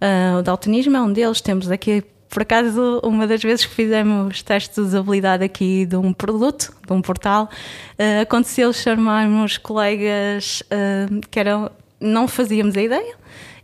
Ah, 0.00 0.38
o 0.38 0.42
daltonismo 0.42 0.96
é 0.96 1.02
um 1.02 1.12
deles. 1.12 1.42
Temos 1.42 1.70
aqui, 1.70 2.02
por 2.30 2.40
acaso, 2.40 3.00
uma 3.04 3.26
das 3.26 3.42
vezes 3.42 3.66
que 3.66 3.74
fizemos 3.74 4.42
testes 4.42 4.76
de 4.76 4.80
usabilidade 4.80 5.44
aqui 5.44 5.84
de 5.84 5.96
um 5.96 6.10
produto, 6.14 6.72
de 6.86 6.92
um 6.94 7.02
portal, 7.02 7.50
ah, 7.98 8.22
aconteceu 8.22 8.72
chamarmos 8.72 9.58
colegas 9.58 10.62
ah, 10.70 11.06
que 11.30 11.38
eram, 11.38 11.70
não 12.00 12.26
fazíamos 12.26 12.74
a 12.78 12.80
ideia 12.80 13.14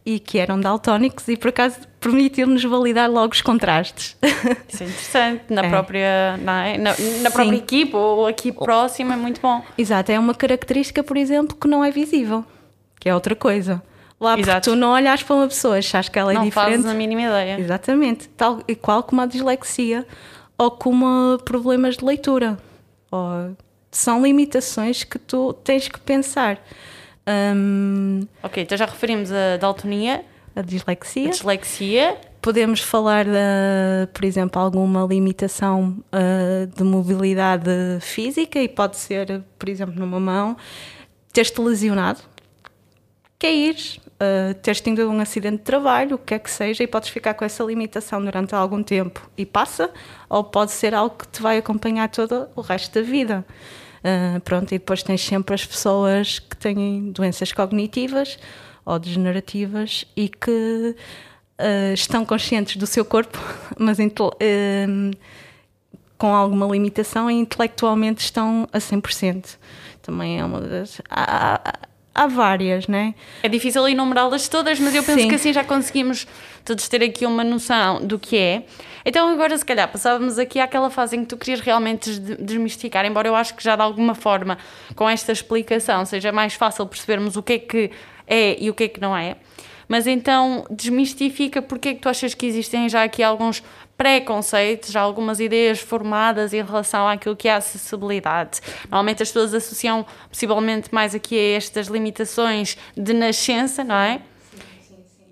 e 0.07 0.19
que 0.21 0.39
eram 0.39 0.61
daltónicos 0.61 1.27
e 1.29 1.37
por 1.37 1.49
acaso 1.49 1.79
permitiu-nos 1.99 2.63
validar 2.63 3.11
logo 3.11 3.33
os 3.33 3.41
contrastes. 3.41 4.17
Isso 4.69 4.83
é 4.83 4.87
interessante. 4.87 5.43
Na 5.49 5.63
É. 5.65 5.71
própria, 5.71 6.37
não 6.39 6.53
é? 6.53 6.77
na, 6.79 6.91
na 7.23 7.31
própria 7.31 7.57
Sim. 7.57 7.63
equipe 7.63 7.97
ou 7.97 8.27
aqui 8.27 8.53
próximo 8.53 9.13
é 9.13 9.17
muito 9.17 9.41
bom. 9.41 9.63
Exato, 9.79 10.13
é 10.13 10.19
uma 10.19 10.35
característica, 10.35 11.03
por 11.03 11.17
exemplo, 11.17 11.57
que 11.57 11.67
não 11.67 11.83
é 11.83 11.91
visível, 11.91 12.45
que 13.01 13.09
é 13.09 13.15
outra 13.15 13.35
coisa. 13.35 13.83
Lá 14.21 14.39
Exato. 14.39 14.71
tu 14.71 14.77
não 14.77 14.91
olhas 14.91 15.23
para 15.23 15.37
uma 15.37 15.49
pessoa, 15.49 15.79
achas 15.79 16.09
que 16.09 16.19
ela 16.19 16.33
é 16.33 16.35
não 16.35 16.45
diferente. 16.45 16.73
fazes 16.73 16.87
a 16.87 16.95
mínima 16.95 17.23
ideia. 17.23 17.59
Exatamente, 17.59 18.29
tal 18.29 18.61
e 18.69 18.75
qual 18.75 19.03
como 19.03 19.23
a 19.23 19.27
dislexia 19.27 20.07
ou 20.59 20.71
como 20.71 21.39
problemas 21.45 21.97
de 21.97 22.05
leitura. 22.05 22.59
Ou- 23.11 23.57
são 23.91 24.23
limitações 24.23 25.03
que 25.05 25.19
tu 25.19 25.53
tens 25.65 25.89
que 25.89 25.99
pensar. 26.01 26.59
Hum, 27.27 28.21
Ok, 28.43 28.63
então 28.63 28.77
já 28.77 28.85
referimos 28.85 29.33
a 29.33 29.57
daltonia, 29.57 30.25
a 30.55 30.61
a 30.61 30.63
dislexia. 30.63 31.31
dislexia. 31.31 32.17
Podemos 32.43 32.81
falar, 32.81 33.25
de, 33.25 34.07
por 34.13 34.25
exemplo, 34.25 34.61
alguma 34.61 35.03
limitação 35.07 35.97
ah, 36.13 36.67
de 36.77 36.85
mobilidade 36.85 37.71
física 38.01 38.59
e 38.61 38.69
pode 38.69 38.97
ser, 38.99 39.43
por 39.59 39.69
exemplo, 39.69 39.95
numa 39.99 40.21
mão, 40.21 40.55
teres-te 41.33 41.61
lesionado, 41.63 42.21
caíres, 43.39 43.97
uh, 43.97 44.55
teres 44.63 44.81
tido 44.81 45.09
um 45.11 45.21
acidente 45.21 45.59
de 45.59 45.63
trabalho, 45.65 46.17
o 46.17 46.19
que 46.19 46.35
é 46.35 46.39
que 46.39 46.51
seja, 46.51 46.83
e 46.83 46.87
podes 46.87 47.09
ficar 47.09 47.35
com 47.35 47.45
essa 47.45 47.63
limitação 47.65 48.23
durante 48.25 48.55
algum 48.55 48.83
tempo 48.83 49.29
e 49.37 49.45
passa, 49.45 49.91
ou 50.29 50.45
pode 50.45 50.71
ser 50.73 50.95
algo 50.95 51.17
que 51.17 51.29
te 51.29 51.43
vai 51.43 51.59
acompanhar 51.59 52.09
todo 52.09 52.49
o 52.55 52.61
resto 52.61 52.95
da 52.95 53.03
vida. 53.03 53.45
Uh, 54.05 54.39
pronto, 54.41 54.67
e 54.75 54.79
depois 54.79 55.03
tens 55.03 55.23
sempre 55.23 55.55
as 55.55 55.65
pessoas 55.65 56.39
que 56.39 56.55
têm 56.59 57.11
doenças 57.11 57.53
cognitivas 57.53 58.39
ou 58.85 58.99
degenerativas 58.99 60.05
e 60.15 60.29
que 60.29 60.95
uh, 61.59 61.95
estão 61.95 62.27
conscientes 62.27 62.77
do 62.77 62.87
seu 62.87 63.03
corpo, 63.03 63.39
mas 63.79 63.99
um, 63.99 65.11
com 66.19 66.35
alguma 66.35 66.67
limitação 66.67 67.31
e 67.31 67.35
intelectualmente 67.35 68.23
estão 68.23 68.69
a 68.71 68.79
100%. 68.79 69.57
Também 70.03 70.39
é 70.39 70.45
uma 70.45 70.61
das. 70.61 71.01
Há 72.15 72.27
várias, 72.27 72.87
né? 72.87 73.15
É 73.43 73.49
difícil 73.49 73.87
enumerá-las 73.89 74.49
todas, 74.49 74.79
mas 74.79 74.95
eu 74.95 75.03
penso 75.03 75.21
Sim. 75.23 75.29
que 75.29 75.35
assim 75.35 75.53
já 75.53 75.65
conseguimos 75.65 76.27
todos 76.65 76.89
ter 76.89 77.03
aqui 77.03 77.27
uma 77.27 77.43
noção 77.45 78.01
do 78.07 78.19
que 78.19 78.37
é. 78.37 78.63
Então 79.05 79.29
agora 79.29 79.57
se 79.59 79.65
calhar 79.65 79.87
passávamos 79.91 80.39
aqui 80.39 80.59
àquela 80.61 80.89
fase 80.91 81.17
em 81.17 81.21
que 81.21 81.27
tu 81.27 81.37
querias 81.37 81.61
realmente 81.61 82.19
des- 82.19 82.39
desmistificar, 82.39 83.05
embora 83.05 83.29
eu 83.29 83.35
acho 83.35 83.55
que 83.55 83.63
já 83.63 83.77
de 83.77 83.83
alguma 83.83 84.15
forma 84.15 84.57
com 84.95 85.09
esta 85.09 85.33
explicação 85.33 86.07
seja 86.07 86.33
mais 86.33 86.55
fácil 86.55 86.87
percebermos 86.87 87.37
o 87.37 87.43
que 87.43 87.53
é 87.55 87.59
que 87.59 87.91
é 88.27 88.57
e 88.59 88.71
o 88.71 88.75
que 88.75 88.85
é 88.85 88.89
que 88.89 89.01
não 89.01 89.15
é. 89.17 89.37
Mas 89.89 90.07
então 90.07 90.65
desmistifica 90.71 91.61
porque 91.63 91.91
é 91.91 91.95
que 91.95 92.01
tu 92.01 92.09
achas 92.09 92.35
que 92.35 92.47
existem 92.47 92.89
já 92.89 93.03
aqui 93.05 93.23
alguns 93.23 93.63
preconceitos, 93.97 94.91
já 94.91 95.01
algumas 95.01 95.39
ideias 95.41 95.79
formadas 95.79 96.53
em 96.53 96.63
relação 96.63 97.07
àquilo 97.09 97.37
que 97.37 97.49
é 97.49 97.53
a 97.53 97.57
acessibilidade. 97.59 98.61
Normalmente 98.85 99.23
as 99.23 99.29
pessoas 99.29 99.55
associam 99.55 100.05
possivelmente 100.29 100.93
mais 100.93 101.15
aqui 101.15 101.39
a 101.39 101.57
estas 101.57 101.87
limitações 101.87 102.77
de 102.97 103.13
nascença, 103.13 103.85
não 103.85 103.95
é? 103.95 104.21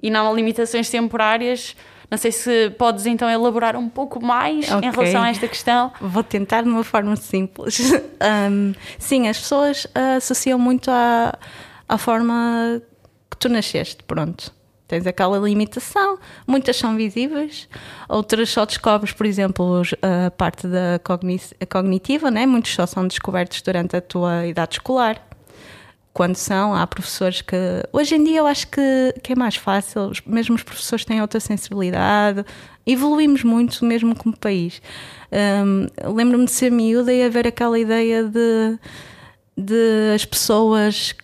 E 0.02 0.10
não 0.10 0.30
a 0.30 0.34
limitações 0.34 0.88
temporárias. 0.88 1.76
Não 2.10 2.18
sei 2.18 2.30
se 2.30 2.70
podes 2.78 3.06
então 3.06 3.28
elaborar 3.30 3.74
um 3.74 3.88
pouco 3.88 4.22
mais 4.22 4.68
em 4.68 4.74
Ok. 4.74 4.90
relação 4.90 5.22
a 5.22 5.30
esta 5.30 5.48
questão. 5.48 5.90
Vou 6.00 6.22
tentar 6.22 6.62
de 6.62 6.68
uma 6.68 6.84
forma 6.84 7.16
simples. 7.16 7.80
Hum, 8.22 8.72
sim, 9.00 9.26
as 9.26 9.36
pessoas 9.36 9.84
ah, 9.96 10.14
associam 10.14 10.56
muito 10.56 10.88
à, 10.92 11.34
à 11.88 11.98
forma 11.98 12.80
tu 13.42 13.48
nasceste, 13.48 14.02
pronto. 14.04 14.52
Tens 14.86 15.06
aquela 15.06 15.38
limitação, 15.38 16.18
muitas 16.46 16.76
são 16.76 16.96
visíveis, 16.96 17.68
outras 18.08 18.50
só 18.50 18.66
descobres, 18.66 19.12
por 19.12 19.24
exemplo, 19.24 19.82
a 20.02 20.30
parte 20.30 20.66
da 20.66 21.00
cognitiva, 21.68 22.30
né? 22.30 22.44
muitos 22.44 22.74
só 22.74 22.84
são 22.86 23.06
descobertos 23.06 23.62
durante 23.62 23.96
a 23.96 24.00
tua 24.02 24.46
idade 24.46 24.74
escolar. 24.74 25.26
Quando 26.12 26.36
são, 26.36 26.74
há 26.74 26.86
professores 26.86 27.40
que. 27.40 27.56
Hoje 27.90 28.16
em 28.16 28.24
dia 28.24 28.40
eu 28.40 28.46
acho 28.46 28.68
que, 28.68 29.14
que 29.22 29.32
é 29.32 29.34
mais 29.34 29.56
fácil, 29.56 30.12
mesmo 30.26 30.54
os 30.54 30.62
professores 30.62 31.06
têm 31.06 31.22
outra 31.22 31.40
sensibilidade, 31.40 32.44
evoluímos 32.86 33.42
muito 33.42 33.82
mesmo 33.86 34.14
como 34.14 34.36
país. 34.36 34.82
Hum, 35.32 35.86
Lembro-me 36.14 36.44
de 36.44 36.50
ser 36.50 36.70
miúda 36.70 37.10
e 37.14 37.22
haver 37.22 37.46
aquela 37.46 37.78
ideia 37.78 38.24
de, 38.24 38.78
de 39.56 40.14
as 40.14 40.26
pessoas, 40.26 41.14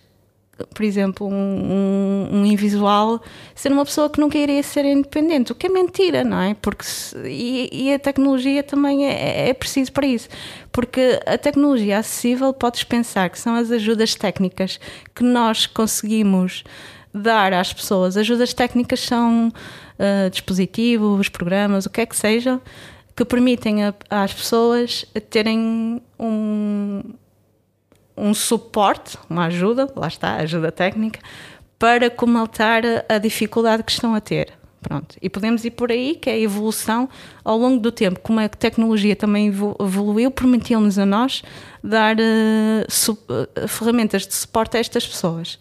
por 0.73 0.83
exemplo, 0.83 1.27
um, 1.27 1.33
um, 1.33 2.37
um 2.39 2.45
invisual, 2.45 3.21
ser 3.55 3.71
uma 3.71 3.85
pessoa 3.85 4.09
que 4.09 4.19
nunca 4.19 4.37
iria 4.37 4.61
ser 4.63 4.85
independente, 4.85 5.51
o 5.51 5.55
que 5.55 5.67
é 5.67 5.69
mentira, 5.69 6.23
não 6.23 6.39
é? 6.39 6.53
Porque 6.53 6.83
se- 6.85 7.17
e, 7.27 7.69
e 7.71 7.93
a 7.93 7.99
tecnologia 7.99 8.63
também 8.63 9.05
é, 9.07 9.49
é 9.49 9.53
preciso 9.53 9.91
para 9.91 10.05
isso. 10.07 10.29
Porque 10.71 11.19
a 11.25 11.37
tecnologia 11.37 11.97
acessível, 11.99 12.53
podes 12.53 12.83
pensar 12.83 13.29
que 13.29 13.39
são 13.39 13.55
as 13.55 13.71
ajudas 13.71 14.15
técnicas 14.15 14.79
que 15.15 15.23
nós 15.23 15.65
conseguimos 15.65 16.63
dar 17.13 17.53
às 17.53 17.73
pessoas. 17.73 18.15
Ajudas 18.17 18.53
técnicas 18.53 18.99
são 18.99 19.51
ah, 19.97 20.29
dispositivos, 20.29 21.27
programas, 21.29 21.85
o 21.85 21.89
que 21.89 22.01
é 22.01 22.05
que 22.05 22.15
seja, 22.15 22.61
que 23.15 23.25
permitem 23.25 23.83
a- 23.83 23.93
às 24.09 24.33
pessoas 24.33 25.05
terem 25.29 26.01
um, 26.19 27.01
um 28.19 28.33
suporte, 28.33 29.17
uma 29.29 29.45
ajuda, 29.45 29.91
lá 29.95 30.07
está, 30.07 30.35
ajuda 30.35 30.71
técnica, 30.71 31.19
para 31.77 32.09
comatar 32.09 32.83
a, 33.07 33.17
dificuldade 33.17 33.83
que 33.83 33.91
estão 33.91 34.13
a 34.13 34.21
ter. 34.21 34.53
Pronto. 34.81 35.17
E 35.21 35.29
podemos 35.29 35.65
ir 35.65 35.71
por 35.71 35.91
aí, 35.91 36.15
que 36.15 36.29
é 36.29 36.33
a 36.33 36.39
evolução 36.39 37.09
ao 37.43 37.57
longo 37.57 37.81
do 37.81 37.91
tempo. 37.91 38.19
Como 38.21 38.39
a 38.39 38.47
tecnologia 38.47 39.15
também 39.15 39.49
evo- 39.49 39.75
evoluiu, 39.79 40.31
permitiu-nos 40.31 40.97
a 40.97 41.05
nós 41.05 41.43
dar 41.83 42.15
eh, 42.17 42.85
ferramentas 43.67 44.25
de 44.25 44.33
suporte 44.33 44.77
a 44.77 44.79
estas 44.79 45.05
pessoas. 45.05 45.59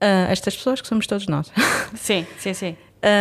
Ah, 0.00 0.28
estas 0.30 0.56
pessoas 0.56 0.80
que 0.80 0.88
somos 0.88 1.06
todos 1.06 1.26
nós. 1.26 1.52
Sim, 1.94 2.26
sim, 2.38 2.54
sim. 2.54 2.76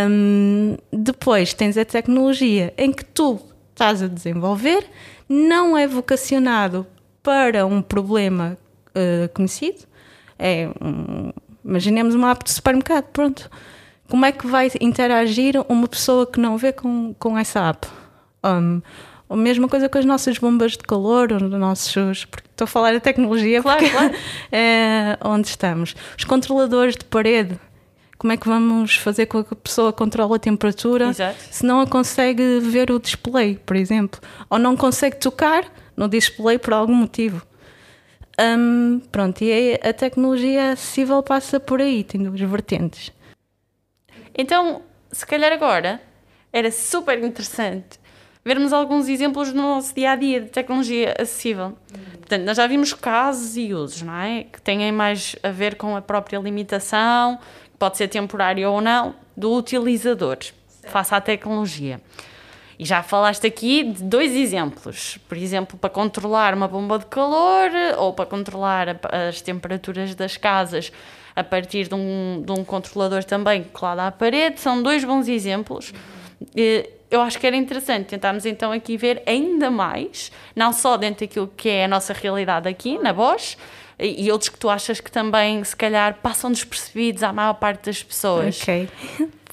Hum, 0.09 0.77
depois 0.91 1.53
tens 1.53 1.77
a 1.77 1.83
tecnologia 1.85 2.73
em 2.77 2.91
que 2.91 3.03
tu 3.03 3.39
estás 3.71 4.01
a 4.01 4.07
desenvolver, 4.07 4.85
não 5.27 5.77
é 5.77 5.87
vocacionado 5.87 6.85
para 7.23 7.65
um 7.65 7.81
problema 7.81 8.57
eh, 8.95 9.29
conhecido. 9.33 9.79
É, 10.37 10.69
um- 10.81 11.31
imaginemos 11.63 12.15
uma 12.15 12.31
app 12.31 12.43
de 12.43 12.51
supermercado, 12.51 13.05
pronto. 13.11 13.49
Como 14.09 14.25
é 14.25 14.31
que 14.31 14.47
vai 14.47 14.71
interagir 14.81 15.55
uma 15.69 15.87
pessoa 15.87 16.25
que 16.25 16.39
não 16.39 16.57
vê 16.57 16.71
com, 16.73 17.13
com 17.19 17.37
essa 17.37 17.69
app? 17.69 17.87
Um, 18.43 18.81
a 19.29 19.35
mesma 19.35 19.67
coisa 19.67 19.87
com 19.87 19.97
as 19.99 20.05
nossas 20.05 20.37
bombas 20.39 20.71
de 20.71 20.79
calor, 20.79 21.31
os 21.31 21.41
nossos. 21.51 22.25
Porque 22.25 22.47
estou 22.49 22.63
a 22.65 22.67
falar 22.67 22.93
de 22.93 22.99
tecnologia 22.99 23.61
Claro, 23.61 23.87
claro. 23.89 24.15
é 24.51 25.17
onde 25.23 25.47
estamos. 25.49 25.95
Os 26.17 26.23
controladores 26.23 26.95
de 26.95 27.05
parede. 27.05 27.59
Como 28.17 28.33
é 28.33 28.37
que 28.37 28.47
vamos 28.47 28.95
fazer 28.97 29.27
com 29.27 29.43
que 29.43 29.53
a 29.53 29.57
pessoa 29.57 29.93
controle 29.93 30.33
a 30.33 30.39
temperatura 30.39 31.09
Exato. 31.09 31.37
se 31.51 31.63
não 31.65 31.79
a 31.79 31.87
consegue 31.87 32.59
ver 32.59 32.89
o 32.91 32.99
display, 32.99 33.57
por 33.65 33.75
exemplo? 33.77 34.19
Ou 34.49 34.57
não 34.59 34.75
consegue 34.75 35.15
tocar 35.17 35.63
no 35.99 36.07
display 36.07 36.57
por 36.57 36.73
algum 36.73 36.95
motivo? 36.95 37.45
Hum, 38.39 39.01
pronto, 39.11 39.43
e 39.43 39.77
a 39.83 39.91
tecnologia 39.91 40.71
acessível 40.71 41.21
passa 41.21 41.59
por 41.59 41.81
aí, 41.81 42.05
tem 42.05 42.23
duas 42.23 42.39
vertentes. 42.39 43.11
Então, 44.35 44.81
se 45.11 45.25
calhar 45.25 45.51
agora 45.51 46.01
era 46.53 46.71
super 46.71 47.21
interessante 47.21 47.99
vermos 48.45 48.71
alguns 48.71 49.09
exemplos 49.09 49.53
no 49.53 49.61
nosso 49.61 49.93
dia 49.93 50.11
a 50.11 50.15
dia 50.15 50.39
de 50.39 50.47
tecnologia 50.47 51.13
acessível. 51.19 51.77
Portanto, 52.13 52.43
nós 52.45 52.55
já 52.55 52.65
vimos 52.65 52.93
casos 52.93 53.57
e 53.57 53.73
usos, 53.73 54.01
não 54.01 54.15
é? 54.15 54.45
Que 54.45 54.61
têm 54.61 54.89
mais 54.93 55.35
a 55.43 55.49
ver 55.49 55.75
com 55.75 55.97
a 55.97 56.01
própria 56.01 56.39
limitação, 56.39 57.37
que 57.37 57.77
pode 57.77 57.97
ser 57.97 58.07
temporária 58.07 58.69
ou 58.69 58.79
não, 58.79 59.13
do 59.35 59.53
utilizador 59.53 60.37
face 60.83 61.13
à 61.13 61.19
tecnologia. 61.19 61.99
E 62.79 62.85
já 62.85 63.03
falaste 63.03 63.45
aqui 63.45 63.83
de 63.83 64.01
dois 64.03 64.33
exemplos. 64.33 65.19
Por 65.27 65.37
exemplo, 65.37 65.77
para 65.77 65.89
controlar 65.89 66.53
uma 66.53 66.65
bomba 66.65 66.97
de 66.97 67.07
calor 67.07 67.69
ou 67.97 68.13
para 68.13 68.25
controlar 68.25 68.97
as 69.27 69.41
temperaturas 69.41 70.15
das 70.15 70.37
casas 70.37 70.89
a 71.35 71.43
partir 71.43 71.89
de 71.89 71.95
um, 71.95 72.41
de 72.41 72.51
um 72.53 72.63
controlador 72.63 73.25
também 73.25 73.63
colado 73.63 73.99
à 73.99 74.11
parede. 74.11 74.61
São 74.61 74.81
dois 74.81 75.03
bons 75.03 75.27
exemplos. 75.27 75.93
Eu 77.11 77.19
acho 77.19 77.37
que 77.37 77.45
era 77.45 77.57
interessante 77.57 78.05
tentarmos 78.05 78.45
então 78.45 78.71
aqui 78.71 78.95
ver 78.95 79.23
ainda 79.25 79.69
mais, 79.69 80.31
não 80.55 80.71
só 80.71 80.95
dentro 80.95 81.27
daquilo 81.27 81.51
que 81.57 81.67
é 81.67 81.83
a 81.83 81.87
nossa 81.87 82.13
realidade 82.13 82.69
aqui 82.69 82.97
na 82.97 83.11
Bosch, 83.11 83.57
e 83.99 84.31
outros 84.31 84.47
que 84.47 84.57
tu 84.57 84.69
achas 84.69 85.01
que 85.01 85.11
também, 85.11 85.61
se 85.65 85.75
calhar, 85.75 86.19
passam 86.21 86.49
despercebidos 86.49 87.23
à 87.23 87.33
maior 87.33 87.55
parte 87.55 87.87
das 87.87 88.01
pessoas. 88.01 88.61
Ok, 88.61 88.87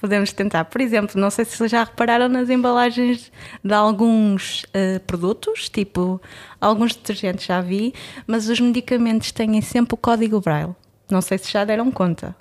podemos 0.01 0.33
tentar. 0.33 0.65
Por 0.67 0.81
exemplo, 0.81 1.21
não 1.21 1.31
sei 1.31 1.45
se 1.45 1.67
já 1.69 1.85
repararam 1.85 2.29
nas 2.29 2.49
embalagens 2.51 3.31
de 3.65 3.75
alguns 3.75 4.65
eh, 4.73 4.99
produtos, 5.01 5.69
tipo 5.69 6.21
alguns 6.61 6.95
detergentes 6.95 7.47
já 7.47 7.61
vi, 7.61 7.93
mas 8.27 8.49
os 8.49 8.61
medicamentos 8.61 9.33
têm 9.33 9.61
sempre 9.61 9.95
o 9.95 9.97
código 9.97 10.41
Braille. 10.41 10.75
Não 11.09 11.21
sei 11.23 11.39
se 11.39 11.53
já 11.53 11.65
deram 11.65 11.91
conta. 11.91 12.35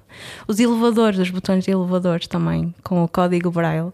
Os 0.47 0.59
elevadores, 0.59 1.19
os 1.19 1.29
botões 1.29 1.65
de 1.65 1.71
elevadores 1.71 2.25
também, 2.25 2.73
com 2.83 3.03
o 3.03 3.07
código 3.07 3.51
Braille. 3.51 3.91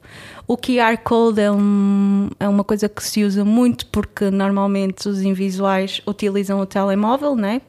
O 0.48 0.56
QR 0.56 0.98
Code 1.04 1.42
é, 1.42 1.52
um- 1.52 2.30
é 2.40 2.48
uma 2.48 2.64
coisa 2.64 2.88
que 2.88 3.04
se 3.04 3.24
usa 3.24 3.44
muito 3.44 3.86
porque 3.88 4.30
normalmente 4.32 5.10
os 5.10 5.22
invisuais 5.22 6.02
utilizam 6.08 6.60
o 6.62 6.66
telemóvel, 6.66 7.36
né? 7.36 7.62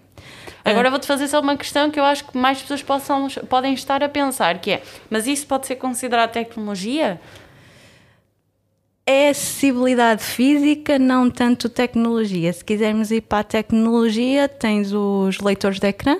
Agora 0.64 0.90
vou-te 0.90 1.07
fazer 1.07 1.28
só 1.28 1.40
uma 1.40 1.57
questão 1.57 1.90
que 1.90 1.99
eu 1.99 2.04
acho 2.04 2.25
que 2.25 2.37
mais 2.37 2.61
pessoas 2.62 2.83
possam, 2.83 3.28
podem 3.49 3.75
estar 3.75 4.02
a 4.02 4.09
pensar, 4.09 4.59
que 4.59 4.73
é, 4.73 4.83
mas 5.11 5.26
isso 5.26 5.47
pode 5.47 5.66
ser 5.66 5.76
considerado 5.76 6.31
tecnologia? 6.31 7.21
É 9.04 9.31
acessibilidade 9.31 10.23
física, 10.23 10.97
não 10.99 11.28
tanto 11.28 11.69
tecnologia. 11.69 12.52
Se 12.52 12.64
quisermos 12.64 13.11
ir 13.11 13.23
para 13.23 13.40
a 13.40 13.45
tecnologia, 13.45 14.49
tens 14.49 14.92
os 14.92 15.40
leitores 15.40 15.81
de 15.81 15.88
ecrã 15.88 16.19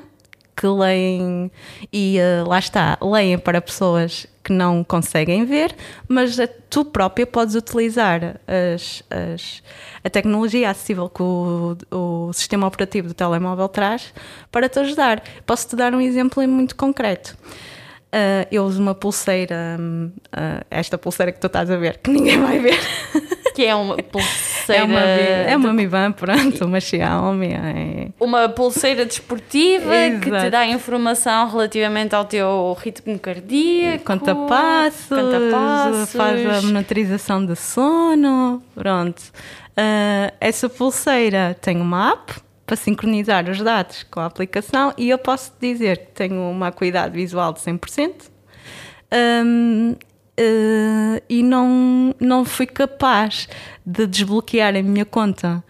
que 0.57 0.67
leem 0.67 1.51
e 1.93 2.19
eh, 2.19 2.43
lá 2.47 2.59
está, 2.59 2.99
leem 3.01 3.39
para 3.39 3.61
pessoas 3.61 4.27
que 4.45 4.53
não 4.53 4.83
conseguem 4.83 5.45
ver, 5.45 5.75
mas 6.09 6.37
tu 6.69 6.85
própria 6.85 7.27
podes 7.27 7.55
utilizar 7.55 8.41
as- 8.75 9.03
as- 9.11 9.63
a 10.03 10.11
tecnologia 10.11 10.69
acessível 10.71 11.09
que 11.09 11.23
o, 11.23 11.77
o 11.91 12.33
sistema 12.33 12.67
operativo 12.67 13.09
do 13.09 13.15
telemóvel 13.15 13.69
traz 13.69 14.13
para 14.51 14.69
te 14.69 14.79
ajudar. 14.81 15.23
Posso-te 15.47 15.77
dar 15.77 15.95
um 15.95 16.01
exemplo 16.01 16.47
muito 16.49 16.75
concreto. 16.77 17.37
Ah, 18.13 18.47
eu 18.51 18.65
uso 18.65 18.81
uma 18.83 18.95
pulseira, 18.95 19.79
ah, 20.33 20.65
esta 20.71 20.99
pulseira 20.99 21.33
que 21.33 21.41
tu 21.41 21.47
estás 21.47 21.71
a 21.71 21.77
ver, 21.77 21.99
que 21.99 22.11
ninguém 22.11 22.41
vai 22.41 22.59
ver. 22.59 22.79
Que 23.55 23.67
é 23.67 23.75
uma 23.75 23.97
pulseira... 23.97 24.83
É 24.83 24.85
uma, 24.85 25.01
é 25.01 25.57
uma 25.57 26.13
pronto, 26.13 26.65
uma 26.65 26.81
Xiaomi. 26.81 27.53
É... 27.53 28.09
uma 28.21 28.49
pulseira 28.49 29.05
desportiva 29.05 29.91
que 30.23 30.31
te 30.31 30.51
dá 30.51 30.67
informação 30.67 31.49
relativamente 31.51 32.15
ao 32.15 32.25
teu 32.25 32.77
ritmo 32.81 33.19
cardíaco. 33.19 34.05
Conta 34.05 34.35
passos, 34.35 35.09
Conta 35.09 35.41
passos. 35.51 36.13
faz 36.13 36.47
a 36.47 36.63
monitorização 36.63 37.45
de 37.45 37.57
sono, 37.57 38.63
pronto. 38.75 39.23
Ah, 39.77 40.33
essa 40.41 40.69
pulseira 40.69 41.57
tem 41.61 41.81
uma 41.81 42.13
app 42.13 42.35
para 42.67 42.77
sincronizar 42.77 43.49
os 43.49 43.61
dados 43.61 44.03
com 44.05 44.21
a 44.21 44.27
aplicação 44.27 44.93
e 44.97 45.11
eu 45.11 45.19
posso 45.19 45.53
dizer 45.61 45.99
que 45.99 46.07
tenho 46.13 46.51
uma 46.51 46.69
acuidade 46.69 47.15
visual 47.15 47.53
de 47.53 47.61
100%. 47.61 48.31
Um, 49.45 49.95
uh, 50.39 51.23
e 51.29 51.43
não, 51.43 52.15
não 52.21 52.45
fui 52.45 52.67
capaz 52.67 53.49
de 53.85 54.07
desbloquear 54.07 54.77
a 54.77 54.83
minha 54.83 55.05
conta 55.05 55.63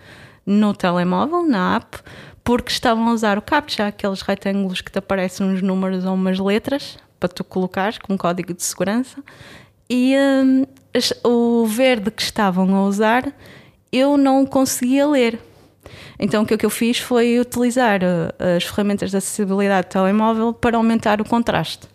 no 0.44 0.74
telemóvel, 0.74 1.46
na 1.46 1.76
app, 1.76 1.98
porque 2.44 2.72
estavam 2.72 3.08
a 3.08 3.12
usar 3.12 3.38
o 3.38 3.42
CAPTCHA, 3.42 3.86
aqueles 3.86 4.22
retângulos 4.22 4.80
que 4.80 4.90
te 4.90 4.98
aparecem 4.98 5.46
uns 5.46 5.62
números 5.62 6.04
ou 6.04 6.14
umas 6.14 6.38
letras 6.38 6.98
para 7.20 7.28
tu 7.28 7.44
colocares 7.44 7.98
com 7.98 8.18
código 8.18 8.52
de 8.52 8.62
segurança. 8.64 9.22
E 9.88 10.14
um, 10.16 10.66
o 11.24 11.66
verde 11.66 12.10
que 12.10 12.22
estavam 12.22 12.74
a 12.74 12.84
usar 12.84 13.32
eu 13.92 14.16
não 14.16 14.44
conseguia 14.46 15.06
ler. 15.06 15.38
Então 16.18 16.42
o 16.42 16.46
que 16.46 16.64
eu 16.64 16.70
fiz 16.70 16.98
foi 16.98 17.38
utilizar 17.38 18.00
uh, 18.02 18.56
as 18.56 18.64
ferramentas 18.64 19.10
de 19.10 19.16
acessibilidade 19.16 19.88
do 19.88 19.90
telemóvel 19.90 20.52
para 20.52 20.76
aumentar 20.76 21.20
o 21.20 21.24
contraste. 21.24 21.91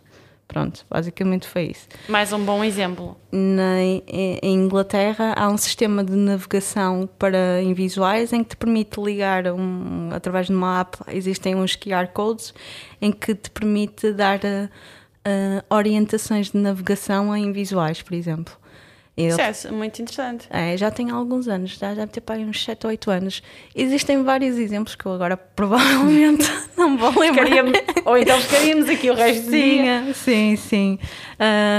Pronto, 0.47 0.85
basicamente 0.89 1.45
foi 1.45 1.65
isso. 1.65 1.87
Mais 2.07 2.31
um 2.31 2.39
bom 2.43 2.63
exemplo. 2.63 3.17
Na, 3.31 3.81
em 3.81 4.39
Inglaterra 4.41 5.33
há 5.35 5.49
um 5.49 5.57
sistema 5.57 6.03
de 6.03 6.15
navegação 6.15 7.07
para 7.19 7.61
invisuais 7.61 8.31
em 8.31 8.43
que 8.43 8.51
te 8.51 8.57
permite 8.57 8.99
ligar 9.01 9.47
um, 9.47 10.09
através 10.13 10.47
de 10.47 10.53
uma 10.53 10.79
app, 10.79 10.97
existem 11.09 11.53
uns 11.53 11.75
QR 11.75 12.07
codes 12.13 12.53
em 13.01 13.11
que 13.11 13.35
te 13.35 13.49
permite 13.49 14.13
dar 14.13 14.39
uh, 14.39 15.75
orientações 15.75 16.51
de 16.51 16.57
navegação 16.57 17.31
a 17.31 17.37
invisuais, 17.37 18.01
por 18.01 18.13
exemplo. 18.13 18.57
Eu, 19.17 19.35
Isso 19.35 19.67
é 19.67 19.71
muito 19.71 19.99
interessante. 19.99 20.47
É, 20.51 20.77
já 20.77 20.91
tem 20.91 21.09
alguns 21.09 21.47
anos, 21.47 21.71
já 21.71 21.91
deve 21.91 22.11
ter 22.11 22.21
para 22.21 22.39
uns 22.39 22.63
7 22.63 22.85
ou 22.85 22.91
8 22.91 23.09
anos. 23.09 23.41
Existem 23.75 24.21
vários 24.23 24.59
exemplos 24.59 24.93
que 24.93 25.07
eu 25.07 25.11
agora 25.11 25.35
provavelmente 25.55 26.47
não 26.77 26.95
vou 26.95 27.11
lembrar. 27.19 27.47
ou 28.05 28.15
então 28.15 28.39
ficaríamos 28.39 28.87
aqui 28.87 29.09
o 29.09 29.15
resto 29.17 29.45
sim, 29.45 29.49
do 29.49 29.51
dia. 29.51 30.13
Sim, 30.13 30.55
sim. 30.55 30.99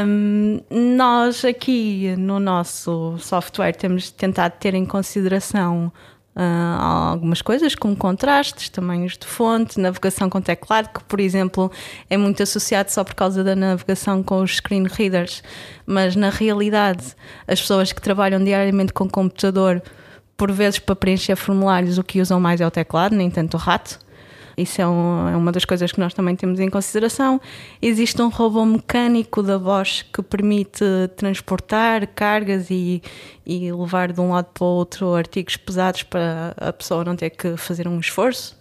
Um, 0.04 0.61
nós 0.97 1.45
aqui 1.45 2.16
no 2.18 2.40
nosso 2.40 3.16
software 3.18 3.73
temos 3.76 4.11
tentado 4.11 4.54
ter 4.59 4.75
em 4.75 4.85
consideração 4.85 5.92
uh, 6.37 7.11
algumas 7.11 7.42
coisas, 7.42 7.75
como 7.75 7.97
contrastes, 7.97 8.68
tamanhos 8.68 9.16
de 9.16 9.26
fonte, 9.26 9.80
navegação 9.80 10.30
com 10.30 10.40
teclado, 10.40 10.88
que, 10.88 11.02
por 11.04 11.20
exemplo, 11.20 11.70
é 12.08 12.16
muito 12.16 12.42
associado 12.42 12.90
só 12.90 13.02
por 13.04 13.14
causa 13.14 13.42
da 13.42 13.56
navegação 13.56 14.23
com 14.23 14.40
os 14.42 14.56
screen 14.56 14.87
readers, 14.87 15.42
mas 15.87 16.14
na 16.14 16.30
realidade, 16.30 17.14
as 17.47 17.61
pessoas 17.61 17.92
que 17.92 18.00
trabalham 18.00 18.42
diariamente 18.42 18.92
com 18.92 19.08
computador, 19.08 19.82
por 20.37 20.52
vezes 20.52 20.78
para 20.78 20.94
preencher 20.94 21.37
formulários, 21.37 21.99
o 21.99 22.04
que 22.04 22.20
usam 22.20 22.38
mais 22.40 22.61
é 22.61 22.66
o 22.66 22.70
teclado, 22.70 23.14
nem 23.14 23.30
tanto 23.30 23.54
o 23.54 23.61
rato. 23.61 23.99
Isso 24.58 24.82
é, 24.82 24.86
um, 24.86 25.28
é, 25.28 25.36
uma 25.36 25.52
das 25.52 25.64
coisas 25.64 25.92
que 25.92 26.00
nós 26.00 26.12
também 26.12 26.34
temos 26.34 26.58
em 26.58 26.68
consideração. 26.68 27.40
Existe 27.80 28.20
um 28.20 28.28
robô 28.28 28.64
mecânico 28.64 29.40
da 29.40 29.56
Bosch 29.56 30.04
que 30.12 30.20
permite 30.20 30.84
transportar 31.16 32.08
cargas 32.08 32.68
e, 32.68 33.00
e 33.46 33.70
levar 33.70 34.12
de 34.12 34.20
um 34.20 34.32
lado 34.32 34.48
para 34.52 34.64
o 34.64 34.66
outro 34.66 35.14
artigos 35.14 35.56
pesados 35.56 36.02
para 36.02 36.54
a 36.56 36.72
pessoa 36.72 37.04
não 37.04 37.14
ter 37.14 37.30
que 37.30 37.56
fazer 37.56 37.86
um 37.86 38.00
esforço. 38.00 38.58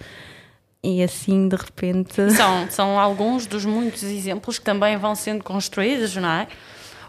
E 0.83 1.01
assim, 1.01 1.49
de 1.49 1.55
repente. 1.55 2.13
São, 2.31 2.69
são 2.69 2.99
alguns 2.99 3.47
dos 3.47 3.65
muitos 3.65 4.03
exemplos 4.03 4.59
que 4.59 4.65
também 4.65 4.95
vão 4.97 5.15
sendo 5.15 5.43
construídos, 5.43 6.15
não 6.15 6.29
é? 6.29 6.47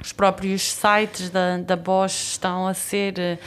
Os 0.00 0.12
próprios 0.12 0.62
sites 0.62 1.28
da, 1.28 1.58
da 1.58 1.76
Bosch 1.76 2.30
estão 2.30 2.66
a 2.66 2.72
ser 2.72 3.38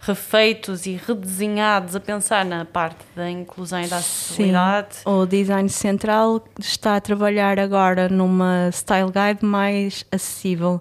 refeitos 0.00 0.86
e 0.86 0.92
redesenhados 0.92 1.96
a 1.96 2.00
pensar 2.00 2.44
na 2.44 2.64
parte 2.64 3.04
da 3.16 3.28
inclusão 3.28 3.82
e 3.82 3.88
da 3.88 3.96
acessibilidade. 3.96 4.96
Sim. 4.96 5.02
O 5.06 5.26
Design 5.26 5.68
Central 5.68 6.44
está 6.58 6.96
a 6.96 7.00
trabalhar 7.00 7.58
agora 7.58 8.08
numa 8.08 8.70
Style 8.72 9.10
Guide 9.10 9.44
mais 9.44 10.04
acessível, 10.10 10.80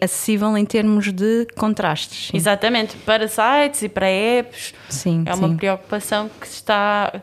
acessível 0.00 0.56
em 0.56 0.64
termos 0.64 1.12
de 1.12 1.46
contrastes. 1.56 2.28
Sim. 2.28 2.36
Exatamente, 2.36 2.96
para 2.98 3.26
sites 3.26 3.82
e 3.82 3.88
para 3.88 4.06
apps. 4.06 4.74
Sim, 4.88 5.24
é 5.26 5.34
uma 5.34 5.48
sim. 5.48 5.56
preocupação 5.56 6.30
que 6.40 6.46
está 6.46 7.20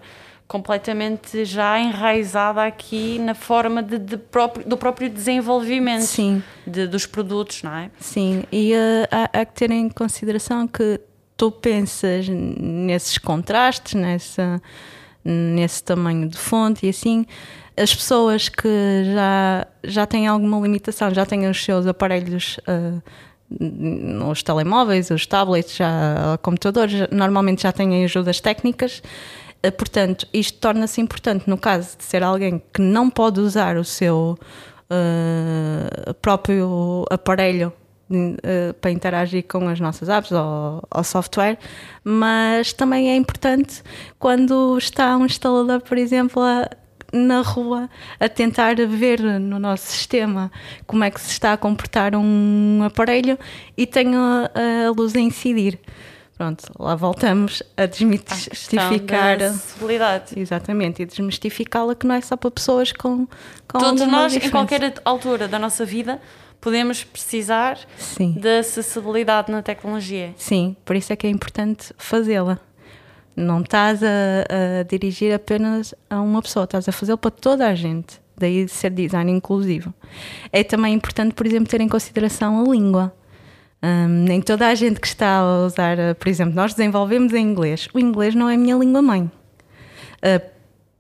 completamente 0.48 1.46
já 1.46 1.80
enraizada 1.80 2.64
aqui 2.64 3.20
na 3.20 3.36
forma 3.36 3.84
de, 3.84 4.00
de 4.00 4.18
próprio, 4.18 4.68
do 4.68 4.76
próprio 4.76 5.08
desenvolvimento. 5.08 6.02
De, 6.66 6.88
dos 6.88 7.06
produtos, 7.06 7.62
não 7.62 7.74
é? 7.74 7.92
Sim, 8.00 8.44
e 8.52 8.74
uh, 8.74 9.08
há, 9.12 9.42
há 9.42 9.46
que 9.46 9.54
ter 9.54 9.72
em 9.72 9.88
consideração 9.90 10.68
que 10.68 11.00
tu 11.40 11.50
pensas 11.50 12.28
nesses 12.28 13.18
contrastes, 13.18 13.94
nessa, 13.94 14.62
nesse 15.24 15.82
tamanho 15.82 16.28
de 16.28 16.38
fonte 16.38 16.86
e 16.86 16.90
assim, 16.90 17.26
as 17.78 17.96
pessoas 17.96 18.50
que 18.50 18.68
já, 19.14 19.66
já 19.82 20.06
têm 20.06 20.28
alguma 20.28 20.60
limitação, 20.60 21.14
já 21.14 21.26
têm 21.26 21.50
os 21.50 21.64
seus 21.64 21.88
aparelhos. 21.88 22.60
Uh, 22.68 23.02
os 24.30 24.44
telemóveis, 24.44 25.10
os 25.10 25.26
tablets, 25.26 25.76
já, 25.76 26.38
computadores, 26.44 27.10
normalmente 27.10 27.64
já 27.64 27.72
têm 27.72 28.04
ajudas 28.04 28.40
técnicas. 28.40 29.02
Uh, 29.66 29.72
portanto, 29.72 30.28
isto 30.34 30.60
torna-se 30.60 31.00
importante 31.00 31.50
no 31.50 31.58
caso 31.58 31.98
de 31.98 32.04
ser 32.04 32.22
alguém 32.22 32.62
que 32.72 32.82
não 32.82 33.10
pode 33.10 33.40
usar 33.40 33.78
o 33.78 33.84
seu 33.84 34.38
uh, 34.92 36.14
próprio 36.16 37.06
aparelho 37.10 37.74
uh, 38.10 38.74
para 38.76 38.92
interagir 38.92 39.46
com 39.48 39.68
as 39.68 39.80
nossas 39.80 40.10
apps 40.10 40.32
ou, 40.32 40.84
ou, 40.94 41.04
software, 41.04 41.58
mas 42.04 42.74
também 42.74 43.10
é 43.10 43.16
importante 43.16 43.82
quando 44.18 44.78
está 44.78 45.16
um 45.18 45.26
instalador, 45.26 45.82
por 45.82 45.98
exemplo, 45.98 46.42
a, 46.42 46.70
na 47.12 47.42
rua 47.42 47.90
a 48.20 48.30
tentar 48.30 48.76
ver 48.76 49.20
no 49.22 49.60
nosso 49.60 49.88
sistema 49.88 50.52
como 50.86 51.04
é 51.04 51.12
que 51.12 51.20
se 51.20 51.32
está 51.32 51.54
a 51.54 51.58
comportar 51.58 52.16
um 52.16 52.84
aparelho 52.84 53.38
e 53.78 53.86
tem 53.86 54.16
a, 54.16 54.52
a 54.88 54.92
luz 54.92 55.16
a 55.16 55.20
incidir. 55.20 55.80
Pronto, 56.40 56.72
lá 56.80 56.96
voltamos 56.96 57.62
a 57.76 57.86
desmistificar 57.86 59.44
a 59.44 59.48
acessibilidade. 59.48 60.40
Exatamente, 60.40 61.02
e 61.02 61.06
desmistificá-la 61.06 61.94
que 61.94 62.08
não 62.08 62.16
é 62.16 62.22
só 62.22 62.38
para 62.38 62.50
pessoas 62.50 62.94
com, 62.94 63.28
com 63.68 63.78
Todos 63.78 64.08
nós, 64.08 64.32
diferença. 64.32 64.48
em 64.48 64.50
qualquer 64.50 64.94
altura 65.04 65.50
da 65.50 65.60
nossa 65.60 65.84
vida, 65.84 66.22
podemos 66.62 67.04
precisar 67.04 67.78
Sim. 67.98 68.38
de 68.40 68.60
acessibilidade 68.60 69.52
na 69.52 69.62
tecnologia. 69.62 70.34
Sim, 70.38 70.78
por 70.86 70.96
isso 70.96 71.12
é 71.12 71.18
que 71.18 71.28
é 71.28 71.30
importante 71.30 71.94
fazê-la. 71.98 72.58
Não 73.36 73.60
estás 73.60 74.02
a, 74.02 74.08
a, 74.08 74.84
dirigir 74.84 75.34
apenas 75.34 75.94
a 76.10 76.22
uma 76.22 76.42
pessoa, 76.42 76.64
estás 76.64 76.88
a 76.88 76.94
fazê-lo 76.94 77.18
para 77.18 77.32
toda 77.32 77.68
a 77.68 77.76
gente. 77.76 78.18
Daí 78.38 78.66
ser 78.70 78.92
design 78.92 79.30
inclusivo. 79.30 79.94
É 80.54 80.64
também 80.64 80.94
importante, 80.94 81.34
por 81.34 81.46
exemplo, 81.46 81.68
ter 81.68 81.82
em 81.82 81.90
consideração 81.90 82.62
a 82.62 82.72
língua. 82.72 83.14
Um, 83.82 84.08
nem 84.08 84.42
toda 84.42 84.68
a 84.68 84.76
gente 84.76 85.00
que 85.00 85.08
está 85.08 85.40
a 85.40 85.66
usar, 85.66 85.98
por 86.16 86.28
exemplo, 86.28 86.54
nós 86.54 86.74
desenvolvemos 86.74 87.34
em 87.34 87.42
inglês. 87.42 87.88
O 87.94 88.00
inglês 88.00 88.36
não 88.36 88.50
é 88.50 88.56
a 88.56 88.58
minha 88.58 88.76
língua 88.76 89.02
mãe. 89.02 89.22
Uh, 89.22 90.50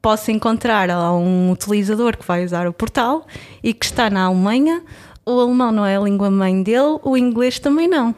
posso 0.01 0.31
encontrar 0.31 0.89
um 1.13 1.51
utilizador 1.51 2.17
que 2.17 2.25
vai 2.25 2.45
usar 2.45 2.67
o 2.67 2.73
portal 2.73 3.27
e 3.61 3.73
que 3.73 3.85
está 3.85 4.09
na 4.09 4.23
Alemanha 4.23 4.81
o 5.29 5.39
alemão 5.39 5.71
não 5.71 5.85
é 5.85 5.95
a 5.95 5.99
língua 5.99 6.31
mãe 6.31 6.63
dele, 6.63 6.99
o 7.03 7.15
inglês 7.15 7.59
também 7.59 7.87
não. 7.87 8.15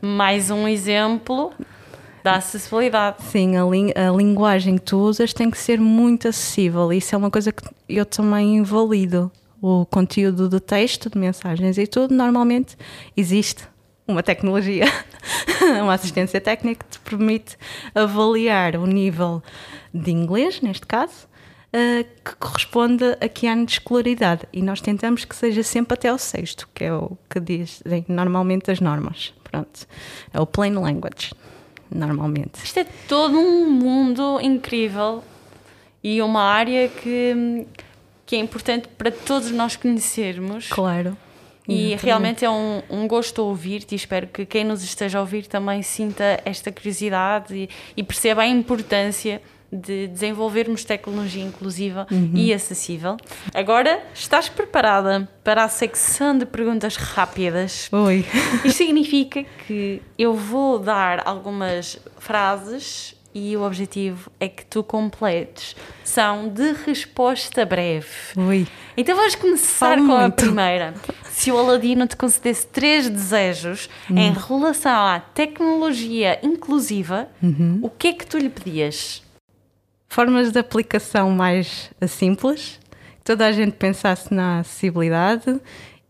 Mais 0.00 0.48
um 0.48 0.68
exemplo 0.68 1.52
da 2.22 2.36
acessibilidade. 2.36 3.16
Sim, 3.24 3.56
a, 3.56 3.64
li 3.64 3.92
a 3.96 4.12
linguagem 4.12 4.76
que 4.78 4.84
tu 4.84 4.98
usas 4.98 5.32
tem 5.32 5.50
que 5.50 5.58
ser 5.58 5.80
muito 5.80 6.28
acessível. 6.28 6.92
Isso 6.92 7.16
é 7.16 7.18
uma 7.18 7.32
coisa 7.32 7.50
que 7.50 7.64
eu 7.88 8.06
também 8.06 8.58
invalido. 8.58 9.30
O 9.60 9.84
conteúdo 9.86 10.48
de 10.48 10.60
texto, 10.60 11.10
de 11.10 11.18
mensagens 11.18 11.78
e 11.78 11.86
tudo, 11.86 12.14
normalmente 12.14 12.76
existe 13.16 13.64
uma 14.06 14.22
tecnologia, 14.22 14.84
uma 15.82 15.94
assistência 15.94 16.40
técnica 16.40 16.84
que 16.84 16.98
te 16.98 17.00
permite 17.00 17.56
avaliar 17.94 18.76
o 18.76 18.86
nível 18.86 19.42
de 19.92 20.10
inglês, 20.10 20.60
neste 20.60 20.86
caso, 20.86 21.28
uh, 21.72 22.04
que 22.24 22.36
corresponde 22.36 23.16
a 23.20 23.28
que 23.28 23.46
ano 23.46 23.66
de 23.66 23.72
escolaridade. 23.72 24.42
E 24.52 24.62
nós 24.62 24.80
tentamos 24.80 25.24
que 25.24 25.34
seja 25.34 25.62
sempre 25.62 25.94
até 25.94 26.12
o 26.12 26.18
sexto, 26.18 26.68
que 26.74 26.84
é 26.84 26.92
o 26.92 27.16
que 27.28 27.40
dizem 27.40 28.04
normalmente 28.08 28.70
as 28.70 28.80
normas. 28.80 29.32
Pronto. 29.44 29.86
É 30.32 30.40
o 30.40 30.46
plain 30.46 30.74
language, 30.74 31.32
normalmente. 31.90 32.64
Isto 32.64 32.80
é 32.80 32.86
todo 33.06 33.38
um 33.38 33.70
mundo 33.70 34.40
incrível 34.40 35.22
e 36.02 36.20
uma 36.22 36.42
área 36.42 36.88
que, 36.88 37.66
que 38.26 38.36
é 38.36 38.38
importante 38.38 38.88
para 38.88 39.10
todos 39.10 39.50
nós 39.50 39.76
conhecermos. 39.76 40.68
Claro. 40.68 41.16
E 41.68 41.94
realmente 41.96 42.44
é 42.44 42.50
um, 42.50 42.82
um 42.90 43.06
gosto 43.06 43.40
ouvir-te 43.42 43.92
e 43.92 43.96
espero 43.96 44.26
que 44.26 44.44
quem 44.44 44.64
nos 44.64 44.82
esteja 44.82 45.18
a 45.18 45.20
ouvir 45.20 45.46
também 45.46 45.82
sinta 45.82 46.40
esta 46.44 46.72
curiosidade 46.72 47.54
e, 47.54 47.68
e 47.96 48.02
perceba 48.02 48.42
a 48.42 48.46
importância 48.46 49.40
de 49.72 50.06
desenvolvermos 50.08 50.84
tecnologia 50.84 51.42
inclusiva 51.42 52.06
uhum. 52.10 52.32
e 52.34 52.52
acessível. 52.52 53.16
Agora, 53.54 54.04
estás 54.12 54.48
preparada 54.48 55.26
para 55.42 55.64
a 55.64 55.68
secção 55.68 56.36
de 56.36 56.44
perguntas 56.44 56.96
rápidas? 56.96 57.88
Oi. 57.90 58.26
Isto 58.64 58.76
significa 58.76 59.44
que 59.66 60.02
eu 60.18 60.34
vou 60.34 60.78
dar 60.78 61.22
algumas 61.26 61.98
frases 62.18 63.14
e 63.34 63.56
o 63.56 63.62
objetivo 63.62 64.30
é 64.38 64.48
que 64.48 64.64
tu 64.64 64.82
completes. 64.82 65.74
São 66.04 66.48
de 66.48 66.72
resposta 66.84 67.64
breve. 67.64 68.06
Ui. 68.36 68.66
Então 68.96 69.16
vamos 69.16 69.34
começar 69.34 69.96
Falo 69.96 70.06
com 70.06 70.14
a 70.14 70.20
muito. 70.22 70.36
primeira. 70.36 70.94
Se 71.30 71.50
o 71.50 71.58
Aladino 71.58 72.06
te 72.06 72.16
concedesse 72.16 72.66
três 72.66 73.08
desejos 73.08 73.88
em 74.10 74.32
relação 74.32 75.06
à 75.06 75.18
tecnologia 75.18 76.38
inclusiva, 76.42 77.28
o 77.80 77.88
que 77.88 78.08
é 78.08 78.12
que 78.12 78.26
tu 78.26 78.38
lhe 78.38 78.50
pedias? 78.50 79.22
Formas 80.08 80.52
de 80.52 80.58
aplicação 80.58 81.30
mais 81.30 81.90
simples, 82.06 82.78
que 83.18 83.24
toda 83.24 83.46
a 83.46 83.52
gente 83.52 83.72
pensasse 83.72 84.32
na 84.32 84.60
acessibilidade 84.60 85.58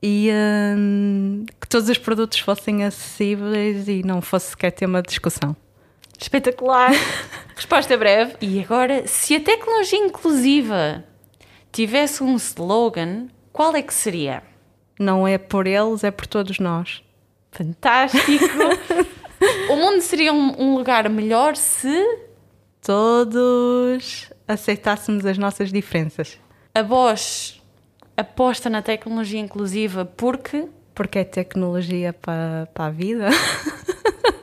e 0.03 0.29
hum, 0.77 1.47
que 1.61 1.69
todos 1.69 1.89
os 1.89 1.99
produtos 1.99 2.41
fossem 2.41 2.85
acessíveis 2.85 3.87
e 3.87 4.03
não 4.05 4.21
fosse 4.21 4.51
sequer 4.51 4.73
tema 4.73 5.01
de 5.01 5.09
discussão. 5.09 5.55
Espetacular! 6.23 6.93
Resposta 7.55 7.97
breve. 7.97 8.37
E 8.41 8.61
agora, 8.61 9.07
se 9.07 9.35
a 9.35 9.41
tecnologia 9.41 9.99
inclusiva 9.99 11.05
tivesse 11.71 12.23
um 12.23 12.37
slogan, 12.37 13.27
qual 13.53 13.75
é 13.77 13.83
que 13.83 13.93
seria? 13.93 14.43
Não 14.99 15.27
é 15.27 15.37
por 15.37 15.67
eles, 15.67 16.05
é 16.05 16.11
por 16.11 16.27
todos 16.27 16.59
nós. 16.59 17.03
Fantástico! 17.51 18.47
o 19.69 19.77
mundo 19.77 20.01
seria 20.01 20.33
um, 20.33 20.61
um 20.61 20.75
lugar 20.77 21.09
melhor 21.11 21.57
se 21.57 22.03
Todos 22.83 24.33
aceitássemos 24.47 25.25
as 25.25 25.39
nossas 25.39 25.71
diferenças. 25.71 26.37
a 26.75 26.83
Bosch 26.83 27.63
aposta 28.17 28.69
na 28.69 28.83
tecnologia 28.83 29.39
inclusiva 29.39 30.05
porque. 30.05 30.69
Porque 30.93 31.21
é 31.21 31.25
tecnologia 31.25 32.13
para, 32.13 32.69
para 32.75 32.87
a 32.87 32.91
vida. 32.91 33.29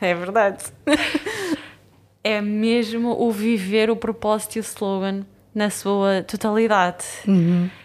É 0.00 0.14
verdade. 0.14 0.64
é 2.22 2.40
mesmo 2.40 3.20
o 3.20 3.30
viver 3.30 3.90
o 3.90 3.96
propósito 3.96 4.56
e 4.56 4.60
o 4.60 4.62
slogan 4.62 5.24
na 5.54 5.70
sua 5.70 6.22
totalidade. 6.22 7.04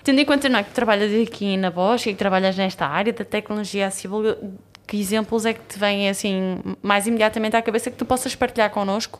Tendo 0.04 0.20
em 0.20 0.26
conta 0.26 0.48
não 0.48 0.60
é, 0.60 0.64
que 0.64 0.72
trabalhas 0.72 1.12
aqui 1.28 1.58
na 1.58 1.72
Bosch 1.72 2.08
e 2.08 2.14
que 2.14 2.20
trabalhas 2.20 2.56
nesta 2.56 2.86
área 2.86 3.12
da 3.12 3.26
tecnologia 3.26 3.88
acessível, 3.88 4.38
que 4.86 5.00
exemplos 5.00 5.46
é 5.46 5.54
que 5.54 5.62
te 5.62 5.80
vêm 5.80 6.10
assim 6.10 6.60
mais 6.82 7.08
imediatamente 7.08 7.56
à 7.56 7.62
cabeça 7.62 7.90
que 7.90 7.98
tu 7.98 8.06
possas 8.06 8.36
partilhar 8.36 8.70
connosco 8.70 9.20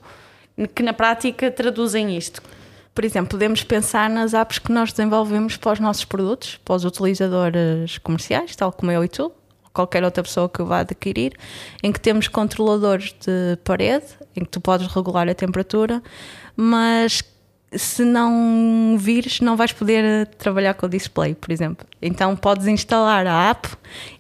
que 0.76 0.84
na 0.84 0.94
prática 0.94 1.50
traduzem 1.50 2.16
isto? 2.16 2.42
Por 2.94 3.04
exemplo, 3.04 3.32
podemos 3.32 3.64
pensar 3.64 4.10
nas 4.10 4.36
apps 4.36 4.60
que 4.60 4.72
nós 4.72 4.94
desenvolvemos 4.94 5.58
para 5.58 5.74
os 5.74 5.80
nossos 5.80 6.06
produtos, 6.06 6.60
para 6.64 6.76
os 6.76 6.86
utilizadores 6.86 7.98
comerciais, 7.98 8.56
tal 8.56 8.72
como 8.72 8.92
eu 8.92 9.04
e 9.04 9.08
tu, 9.08 9.32
qualquer 9.74 10.04
outra 10.04 10.24
pessoa 10.24 10.48
que 10.48 10.62
vá 10.64 10.80
adquirir, 10.80 11.34
em 11.82 11.92
que 11.92 12.00
temos 12.00 12.28
controladores 12.28 13.16
de 13.26 13.58
parede, 13.64 14.06
em 14.36 14.44
que 14.44 14.50
tu 14.50 14.62
podes 14.62 14.88
regular 14.88 15.28
a 15.28 15.34
temperatura, 15.34 16.02
mas 16.56 17.24
se 17.76 18.06
não 18.06 18.96
vires, 19.00 19.42
não 19.42 19.58
vais 19.58 19.72
poder 19.72 20.04
eh, 20.04 20.26
trabalhar 20.26 20.76
com 20.76 20.86
o 20.86 20.90
display, 20.90 21.34
por 21.34 21.52
exemplo. 21.52 21.88
Então 22.02 22.36
podes 22.36 22.68
instalar 22.68 23.26
a 23.26 23.50
app 23.50 23.68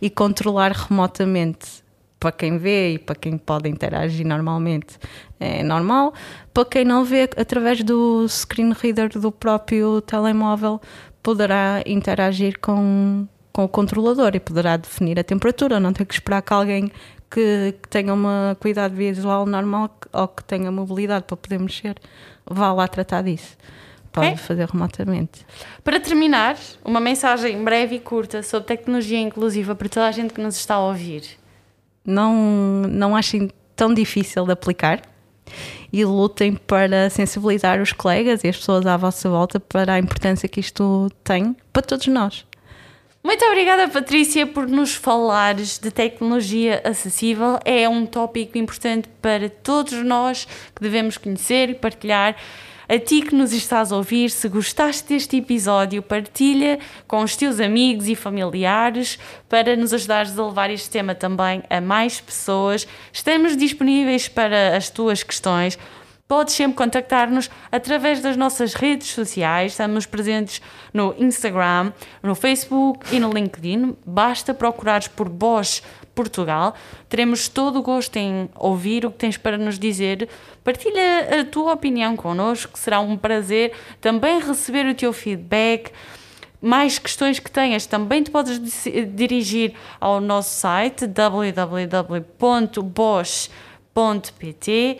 e 0.01 0.09
controlar 0.09 0.71
remotamente 0.71 1.83
para 2.19 2.31
quem 2.31 2.57
vê 2.57 2.93
e 2.93 2.99
para 2.99 3.15
quem 3.15 3.37
pode 3.37 3.69
interagir 3.69 4.25
normalmente 4.25 4.97
é 5.39 5.61
normal. 5.61 6.13
Para 6.53 6.65
quem 6.65 6.85
não 6.85 7.03
vê, 7.03 7.29
através 7.37 7.83
do 7.83 8.25
screen 8.29 8.71
reader 8.73 9.09
do 9.19 9.31
próprio 9.31 10.01
telemóvel, 10.01 10.79
poderá 11.21 11.83
interagir 11.85 12.59
com, 12.59 13.27
com 13.53 13.63
o 13.63 13.69
controlador 13.69 14.31
e 14.35 14.39
poderá 14.39 14.75
definir 14.75 15.19
a 15.19 15.23
temperatura, 15.23 15.79
não 15.79 15.93
ter 15.93 16.05
que 16.05 16.13
esperar 16.15 16.41
que 16.41 16.51
alguém 16.51 16.91
que, 17.29 17.75
que 17.81 17.87
tenha 17.87 18.13
uma 18.13 18.57
cuidado 18.59 18.93
visual 18.95 19.45
normal 19.45 19.95
ou 20.11 20.27
que 20.27 20.43
tenha 20.43 20.71
mobilidade 20.71 21.25
para 21.25 21.37
poder 21.37 21.59
mexer 21.59 21.95
vá 22.45 22.73
lá 22.73 22.87
tratar 22.87 23.21
disso. 23.23 23.55
Pode 24.11 24.27
Ok. 24.27 24.37
fazer 24.37 24.67
remotamente. 24.69 25.43
Para 25.83 25.99
terminar, 25.99 26.55
uma 26.85 26.99
mensagem 26.99 27.63
breve 27.63 27.95
e 27.95 27.99
curta 27.99 28.43
sobre 28.43 28.67
tecnologia 28.67 29.19
inclusiva 29.19 29.73
para 29.73 29.89
toda 29.89 30.07
a 30.07 30.11
gente 30.11 30.33
que 30.33 30.41
nos 30.41 30.55
está 30.55 30.75
a 30.75 30.79
ouvir. 30.85 31.23
não, 32.05 32.83
não 32.89 33.15
achem 33.15 33.49
tão 33.75 33.93
difícil 33.93 34.45
de 34.45 34.51
aplicar 34.51 35.01
e 35.91 36.03
lutem 36.05 36.53
para 36.55 37.09
sensibilizar 37.09 37.81
os 37.81 37.91
colegas 37.91 38.43
e 38.43 38.47
as 38.49 38.57
pessoas 38.57 38.85
à 38.85 38.95
vossa 38.97 39.29
volta 39.29 39.59
para 39.59 39.93
a 39.93 39.99
importância 39.99 40.47
que 40.49 40.59
isto 40.59 41.09
tem 41.23 41.55
para 41.71 41.81
todos 41.81 42.05
nós. 42.07 42.45
Muito 43.25 43.45
obrigada, 43.45 43.87
Patrícia, 43.87 44.45
por 44.45 44.67
nos 44.67 44.95
falares 44.95 45.79
de 45.79 45.89
tecnologia 45.89 46.81
acessível. 46.83 47.57
É 47.63 47.87
um 47.87 48.05
tópico 48.05 48.57
importante 48.57 49.07
para 49.21 49.49
todos 49.49 49.93
nós 50.03 50.45
que 50.75 50.81
devemos 50.81 51.17
conhecer 51.17 51.69
e 51.69 51.73
partilhar. 51.73 52.35
A 52.89 52.99
ti 52.99 53.21
que 53.21 53.33
nos 53.33 53.53
estás 53.53 53.93
a 53.93 53.95
ouvir, 53.95 54.29
se 54.29 54.49
gostaste 54.49 55.07
deste 55.07 55.37
episódio, 55.37 56.03
partilha 56.03 56.79
com 57.07 57.23
os 57.23 57.37
teus 57.37 57.61
amigos 57.61 58.09
e 58.09 58.15
familiares 58.15 59.17
para 59.47 59.77
nos 59.77 59.93
ajudares 59.93 60.37
a 60.37 60.45
levar 60.45 60.69
este 60.69 60.89
tema 60.89 61.15
também 61.15 61.63
a 61.69 61.79
mais 61.79 62.19
pessoas. 62.19 62.85
Estamos 63.13 63.55
disponíveis 63.55 64.27
para 64.27 64.75
as 64.75 64.89
tuas 64.89 65.23
questões. 65.23 65.79
Podes 66.27 66.53
sempre 66.55 66.75
contactar-nos 66.77 67.49
através 67.71 68.21
das 68.21 68.35
nossas 68.37 68.73
redes 68.73 69.09
sociais. 69.09 69.73
Estamos 69.73 70.05
presentes 70.05 70.61
no 70.93 71.13
Instagram, 71.19 71.91
no 72.23 72.33
Facebook 72.33 73.05
e 73.15 73.19
no 73.19 73.29
LinkedIn. 73.31 73.95
Basta 74.05 74.53
procurares 74.53 75.07
por 75.07 75.27
Bosch 75.29 75.83
Portugal. 76.15 76.73
Teremos 77.09 77.47
todo 77.49 77.79
o 77.79 77.83
gosto 77.83 78.15
em 78.17 78.49
ouvir 78.55 79.05
o 79.05 79.11
que 79.11 79.17
tens 79.17 79.37
para 79.37 79.57
nos 79.57 79.77
dizer. 79.77 80.27
Partilha 80.63 81.41
a 81.41 81.45
tua 81.45 81.73
opinião 81.73 82.15
connosco, 82.15 82.79
será 82.79 82.99
um 82.99 83.17
prazer 83.17 83.73
também 83.99 84.39
receber 84.39 84.85
o 84.87 84.95
teu 84.95 85.11
feedback. 85.13 85.91
Mais 86.61 86.97
questões 86.97 87.37
que 87.39 87.51
tenhas 87.51 87.85
também 87.85 88.23
te 88.23 88.31
podes 88.31 88.57
di- 88.59 89.05
dirigir 89.05 89.73
ao 89.99 90.21
nosso 90.21 90.55
site 90.57 91.05
www.bosch.pt 93.93 94.97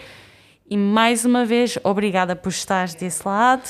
e 0.74 0.78
mais 0.78 1.24
uma 1.24 1.46
vez, 1.46 1.78
obrigada 1.84 2.36
por 2.36 2.50
estares 2.50 2.96
desse 2.96 3.28
lado. 3.28 3.62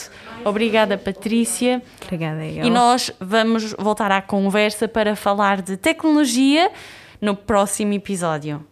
Obrigada, 0.46 0.98
Patrícia. 0.98 1.82
Obrigada, 2.02 2.46
eu. 2.46 2.64
E 2.64 2.70
nós 2.70 3.12
vamos 3.20 3.76
voltar 3.78 4.10
à 4.10 4.22
conversa 4.22 4.88
para 4.88 5.14
falar 5.14 5.62
de 5.62 5.76
tecnologia 5.76 6.72
no 7.20 7.36
próximo 7.36 7.92
episódio. 7.92 8.66